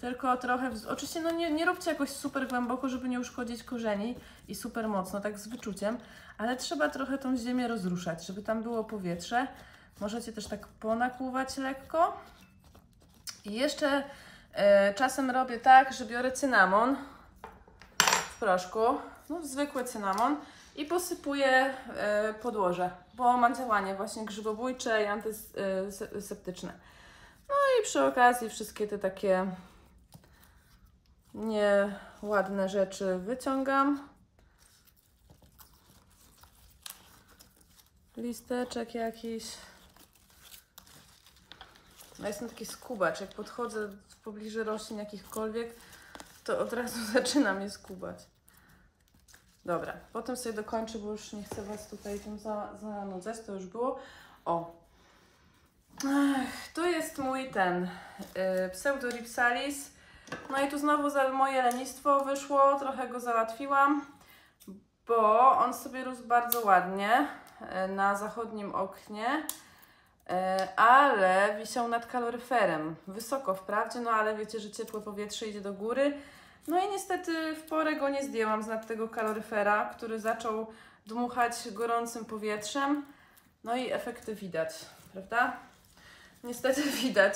tylko 0.00 0.36
trochę, 0.36 0.70
oczywiście 0.88 1.20
no 1.20 1.30
nie, 1.30 1.50
nie 1.50 1.64
róbcie 1.64 1.90
jakoś 1.90 2.10
super 2.10 2.48
głęboko, 2.48 2.88
żeby 2.88 3.08
nie 3.08 3.20
uszkodzić 3.20 3.62
korzeni 3.62 4.14
i 4.48 4.54
super 4.54 4.88
mocno, 4.88 5.20
tak 5.20 5.38
z 5.38 5.48
wyczuciem, 5.48 5.98
ale 6.38 6.56
trzeba 6.56 6.88
trochę 6.88 7.18
tą 7.18 7.36
ziemię 7.36 7.68
rozruszać, 7.68 8.26
żeby 8.26 8.42
tam 8.42 8.62
było 8.62 8.84
powietrze. 8.84 9.46
Możecie 10.00 10.32
też 10.32 10.46
tak 10.46 10.66
ponakłuwać 10.66 11.56
lekko. 11.56 12.20
I 13.44 13.52
jeszcze 13.52 14.04
e, 14.52 14.94
czasem 14.94 15.30
robię 15.30 15.58
tak, 15.58 15.92
że 15.92 16.04
biorę 16.04 16.32
cynamon 16.32 16.96
w 18.30 18.38
proszku, 18.38 18.80
no, 19.30 19.42
zwykły 19.42 19.84
cynamon 19.84 20.36
i 20.74 20.84
posypuję 20.84 21.74
e, 21.96 22.34
podłoże, 22.34 22.90
bo 23.14 23.36
ma 23.36 23.56
działanie 23.56 23.94
właśnie 23.94 24.24
grzybobójcze 24.24 25.02
i 25.02 25.06
antyseptyczne. 25.06 26.72
No 27.48 27.54
i 27.80 27.84
przy 27.84 28.04
okazji 28.04 28.50
wszystkie 28.50 28.86
te 28.86 28.98
takie 28.98 29.46
nieładne 31.34 32.68
rzeczy 32.68 33.18
wyciągam. 33.18 34.08
Listeczek 38.16 38.94
jakiś. 38.94 39.44
No 42.18 42.28
jestem 42.28 42.48
taki 42.48 42.66
skubacz, 42.66 43.20
jak 43.20 43.30
podchodzę 43.30 43.88
w 43.88 44.16
pobliżu 44.16 44.64
roślin 44.64 44.98
jakichkolwiek, 44.98 45.74
to 46.44 46.58
od 46.58 46.72
razu 46.72 47.04
zaczynam 47.12 47.60
je 47.60 47.70
skubać. 47.70 48.33
Dobra, 49.64 49.92
potem 50.12 50.36
sobie 50.36 50.52
dokończę, 50.54 50.98
bo 50.98 51.12
już 51.12 51.32
nie 51.32 51.44
chcę 51.44 51.62
Was 51.62 51.88
tutaj 51.88 52.20
tym 52.20 52.38
za, 52.38 52.68
zanudzać, 52.80 53.40
to 53.46 53.52
już 53.52 53.66
było. 53.66 53.98
O, 54.44 54.84
Ech, 56.02 56.72
tu 56.74 56.84
jest 56.86 57.18
mój 57.18 57.50
ten 57.50 57.88
yy, 58.34 58.68
Pseudoripsalis. 58.72 59.90
No 60.50 60.62
i 60.62 60.68
tu 60.68 60.78
znowu 60.78 61.10
za 61.10 61.28
moje 61.28 61.62
lenistwo 61.62 62.24
wyszło, 62.24 62.78
trochę 62.78 63.08
go 63.08 63.20
załatwiłam, 63.20 64.06
bo 65.06 65.50
on 65.58 65.74
sobie 65.74 66.04
rósł 66.04 66.24
bardzo 66.24 66.66
ładnie 66.66 67.28
yy, 67.60 67.94
na 67.94 68.16
zachodnim 68.16 68.74
oknie, 68.74 69.46
yy, 70.28 70.34
ale 70.76 71.56
wisiał 71.58 71.88
nad 71.88 72.06
kaloryferem. 72.06 72.96
Wysoko 73.06 73.54
wprawdzie, 73.54 74.00
no 74.00 74.10
ale 74.10 74.36
wiecie, 74.36 74.60
że 74.60 74.70
ciepłe 74.70 75.00
powietrze 75.00 75.46
idzie 75.46 75.60
do 75.60 75.72
góry, 75.72 76.18
no 76.68 76.84
i 76.86 76.90
niestety 76.90 77.54
w 77.54 77.62
porę 77.62 77.96
go 77.96 78.08
nie 78.08 78.24
zdjęłam 78.24 78.62
z 78.62 78.66
nad 78.66 78.86
tego 78.86 79.08
kaloryfera, 79.08 79.90
który 79.96 80.20
zaczął 80.20 80.66
dmuchać 81.06 81.52
gorącym 81.72 82.24
powietrzem. 82.24 83.06
No 83.64 83.76
i 83.76 83.92
efekty 83.92 84.34
widać. 84.34 84.70
prawda? 85.12 85.56
Niestety 86.44 86.82
widać, 87.02 87.34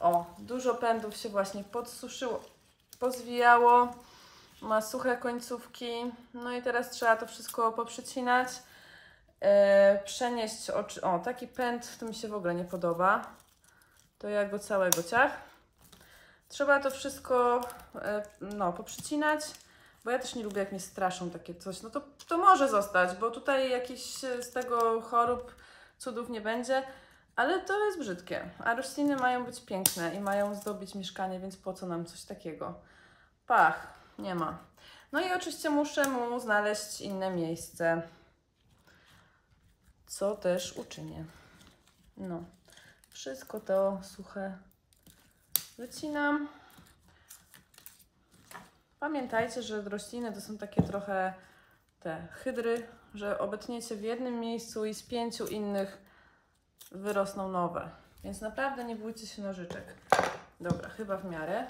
o, 0.00 0.26
dużo 0.38 0.74
pędów 0.74 1.16
się 1.16 1.28
właśnie 1.28 1.64
podsuszyło, 1.64 2.44
pozwijało, 2.98 3.94
ma 4.62 4.82
suche 4.82 5.16
końcówki, 5.16 6.12
no 6.34 6.52
i 6.52 6.62
teraz 6.62 6.90
trzeba 6.90 7.16
to 7.16 7.26
wszystko 7.26 7.72
poprzycinać, 7.72 8.48
e, 9.40 10.02
przenieść 10.04 10.70
oczy, 10.70 11.02
o, 11.02 11.18
taki 11.18 11.46
pęd, 11.46 11.98
to 11.98 12.06
mi 12.06 12.14
się 12.14 12.28
w 12.28 12.34
ogóle 12.34 12.54
nie 12.54 12.64
podoba, 12.64 13.26
to 14.18 14.28
ja 14.28 14.44
go 14.44 14.58
całego 14.58 15.02
ciach. 15.02 15.47
Trzeba 16.48 16.80
to 16.80 16.90
wszystko, 16.90 17.60
e, 17.94 18.22
no, 18.40 18.72
poprzycinać, 18.72 19.40
bo 20.04 20.10
ja 20.10 20.18
też 20.18 20.34
nie 20.34 20.42
lubię, 20.42 20.58
jak 20.58 20.70
mnie 20.72 20.80
straszą 20.80 21.30
takie 21.30 21.54
coś. 21.54 21.82
No 21.82 21.90
to, 21.90 22.02
to 22.28 22.38
może 22.38 22.68
zostać, 22.68 23.16
bo 23.16 23.30
tutaj 23.30 23.70
jakiś 23.70 24.24
e, 24.24 24.42
z 24.42 24.50
tego 24.50 25.00
chorób, 25.00 25.54
cudów 25.98 26.28
nie 26.30 26.40
będzie, 26.40 26.82
ale 27.36 27.60
to 27.60 27.84
jest 27.84 27.98
brzydkie. 27.98 28.50
A 28.64 28.74
rośliny 28.74 29.16
mają 29.16 29.44
być 29.44 29.60
piękne 29.60 30.14
i 30.14 30.20
mają 30.20 30.54
zdobić 30.54 30.94
mieszkanie, 30.94 31.40
więc 31.40 31.56
po 31.56 31.74
co 31.74 31.86
nam 31.86 32.06
coś 32.06 32.22
takiego? 32.22 32.74
Pach, 33.46 33.86
nie 34.18 34.34
ma. 34.34 34.58
No 35.12 35.20
i 35.20 35.32
oczywiście 35.32 35.70
muszę 35.70 36.08
mu 36.08 36.40
znaleźć 36.40 37.00
inne 37.00 37.30
miejsce, 37.30 38.02
co 40.06 40.36
też 40.36 40.76
uczynię. 40.76 41.24
No, 42.16 42.44
wszystko 43.10 43.60
to 43.60 44.00
suche 44.02 44.58
wycinam. 45.78 46.48
Pamiętajcie, 49.00 49.62
że 49.62 49.82
rośliny 49.82 50.32
to 50.32 50.40
są 50.40 50.58
takie 50.58 50.82
trochę 50.82 51.34
te 52.00 52.26
hydry, 52.30 52.86
że 53.14 53.38
obetniecie 53.38 53.96
w 53.96 54.02
jednym 54.02 54.40
miejscu 54.40 54.84
i 54.84 54.94
z 54.94 55.02
pięciu 55.02 55.46
innych 55.46 55.98
wyrosną 56.92 57.48
nowe. 57.48 57.90
Więc 58.24 58.40
naprawdę 58.40 58.84
nie 58.84 58.96
bójcie 58.96 59.26
się 59.26 59.42
nożyczek. 59.42 59.94
Dobra, 60.60 60.88
chyba 60.88 61.16
w 61.16 61.24
miarę. 61.24 61.66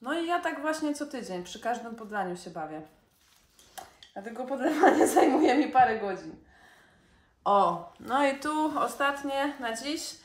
No 0.00 0.14
i 0.14 0.26
ja 0.26 0.40
tak 0.40 0.60
właśnie 0.60 0.94
co 0.94 1.06
tydzień 1.06 1.44
przy 1.44 1.60
każdym 1.60 1.96
podlaniu 1.96 2.36
się 2.36 2.50
bawię. 2.50 2.82
Dlatego 4.12 4.44
podlewanie 4.44 5.08
zajmuje 5.14 5.54
mi 5.54 5.68
parę 5.72 6.00
godzin. 6.00 6.36
O, 7.44 7.92
no 8.00 8.26
i 8.26 8.40
tu 8.40 8.78
ostatnie 8.78 9.54
na 9.60 9.76
dziś. 9.76 10.19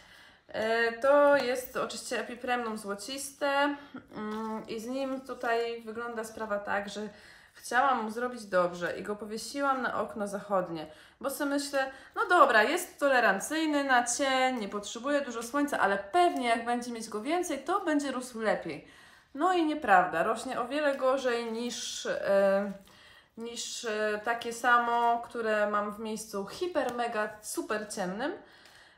E, 0.47 0.91
to 0.91 1.37
jest 1.37 1.77
oczywiście 1.77 2.19
epipremnum 2.19 2.77
złociste 2.77 3.75
mm, 4.15 4.67
i 4.67 4.79
z 4.79 4.85
nim 4.85 5.21
tutaj 5.21 5.81
wygląda 5.81 6.23
sprawa 6.23 6.59
tak, 6.59 6.89
że 6.89 7.01
chciałam 7.53 8.03
mu 8.03 8.11
zrobić 8.11 8.45
dobrze 8.45 8.99
i 8.99 9.03
go 9.03 9.15
powiesiłam 9.15 9.81
na 9.81 10.01
okno 10.01 10.27
zachodnie, 10.27 10.87
bo 11.21 11.29
sobie 11.29 11.49
myślę, 11.49 11.91
no 12.15 12.21
dobra, 12.29 12.63
jest 12.63 12.99
tolerancyjny 12.99 13.83
na 13.83 14.03
cień, 14.03 14.59
nie 14.59 14.69
potrzebuje 14.69 15.21
dużo 15.21 15.43
słońca, 15.43 15.79
ale 15.79 15.97
pewnie 15.97 16.47
jak 16.47 16.65
będzie 16.65 16.91
mieć 16.91 17.09
go 17.09 17.21
więcej, 17.21 17.59
to 17.59 17.85
będzie 17.85 18.11
rósł 18.11 18.39
lepiej. 18.39 18.87
No 19.35 19.53
i 19.53 19.65
nieprawda, 19.65 20.23
rośnie 20.23 20.59
o 20.59 20.67
wiele 20.67 20.97
gorzej 20.97 21.51
niż, 21.51 22.05
e, 22.05 22.71
niż 23.37 23.85
e, 23.85 24.21
takie 24.23 24.53
samo, 24.53 25.21
które 25.25 25.69
mam 25.69 25.91
w 25.91 25.99
miejscu 25.99 26.45
hiper, 26.45 26.93
mega, 26.95 27.29
super 27.41 27.87
ciemnym. 27.95 28.31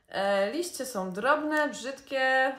E, 0.09 0.51
liście 0.51 0.85
są 0.85 1.11
drobne, 1.11 1.69
brzydkie, 1.69 2.55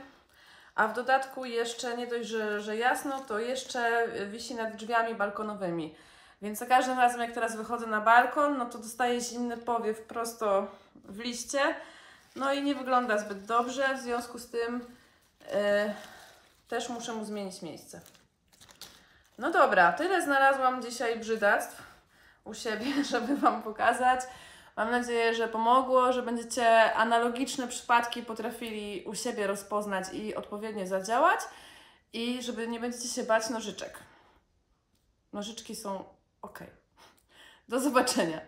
a 0.74 0.88
w 0.88 0.94
dodatku 0.94 1.44
jeszcze 1.44 1.96
nie 1.96 2.06
dość, 2.06 2.28
że, 2.28 2.60
że 2.60 2.76
jasno, 2.76 3.20
to 3.20 3.38
jeszcze 3.38 4.08
wisi 4.26 4.54
nad 4.54 4.76
drzwiami 4.76 5.14
balkonowymi. 5.14 5.94
Więc 6.42 6.58
za 6.58 6.66
każdym 6.66 6.98
razem, 6.98 7.20
jak 7.20 7.32
teraz 7.32 7.56
wychodzę 7.56 7.86
na 7.86 8.00
balkon, 8.00 8.58
no 8.58 8.66
to 8.66 8.78
dostaję 8.78 9.20
zimny 9.20 9.56
powiew 9.56 10.00
prosto 10.00 10.66
w 11.04 11.18
liście. 11.18 11.60
No 12.36 12.52
i 12.52 12.62
nie 12.62 12.74
wygląda 12.74 13.18
zbyt 13.18 13.44
dobrze, 13.44 13.94
w 13.94 14.00
związku 14.00 14.38
z 14.38 14.50
tym 14.50 14.86
yy, 15.40 15.54
też 16.68 16.88
muszę 16.88 17.12
mu 17.12 17.24
zmienić 17.24 17.62
miejsce. 17.62 18.00
No 19.38 19.50
dobra, 19.50 19.92
tyle 19.92 20.22
znalazłam 20.22 20.82
dzisiaj 20.82 21.18
brzydactw 21.18 21.82
u 22.44 22.54
siebie, 22.54 22.86
żeby 23.10 23.36
Wam 23.36 23.62
pokazać. 23.62 24.20
Mam 24.78 24.90
nadzieję, 24.90 25.34
że 25.34 25.48
pomogło, 25.48 26.12
że 26.12 26.22
będziecie 26.22 26.94
analogiczne 26.94 27.68
przypadki 27.68 28.22
potrafili 28.22 29.04
u 29.06 29.14
siebie 29.14 29.46
rozpoznać 29.46 30.04
i 30.12 30.34
odpowiednio 30.34 30.86
zadziałać 30.86 31.40
i 32.12 32.42
żeby 32.42 32.68
nie 32.68 32.80
będziecie 32.80 33.08
się 33.08 33.22
bać 33.22 33.50
nożyczek. 33.50 33.98
Nożyczki 35.32 35.76
są 35.76 36.04
ok. 36.42 36.58
Do 37.68 37.80
zobaczenia. 37.80 38.40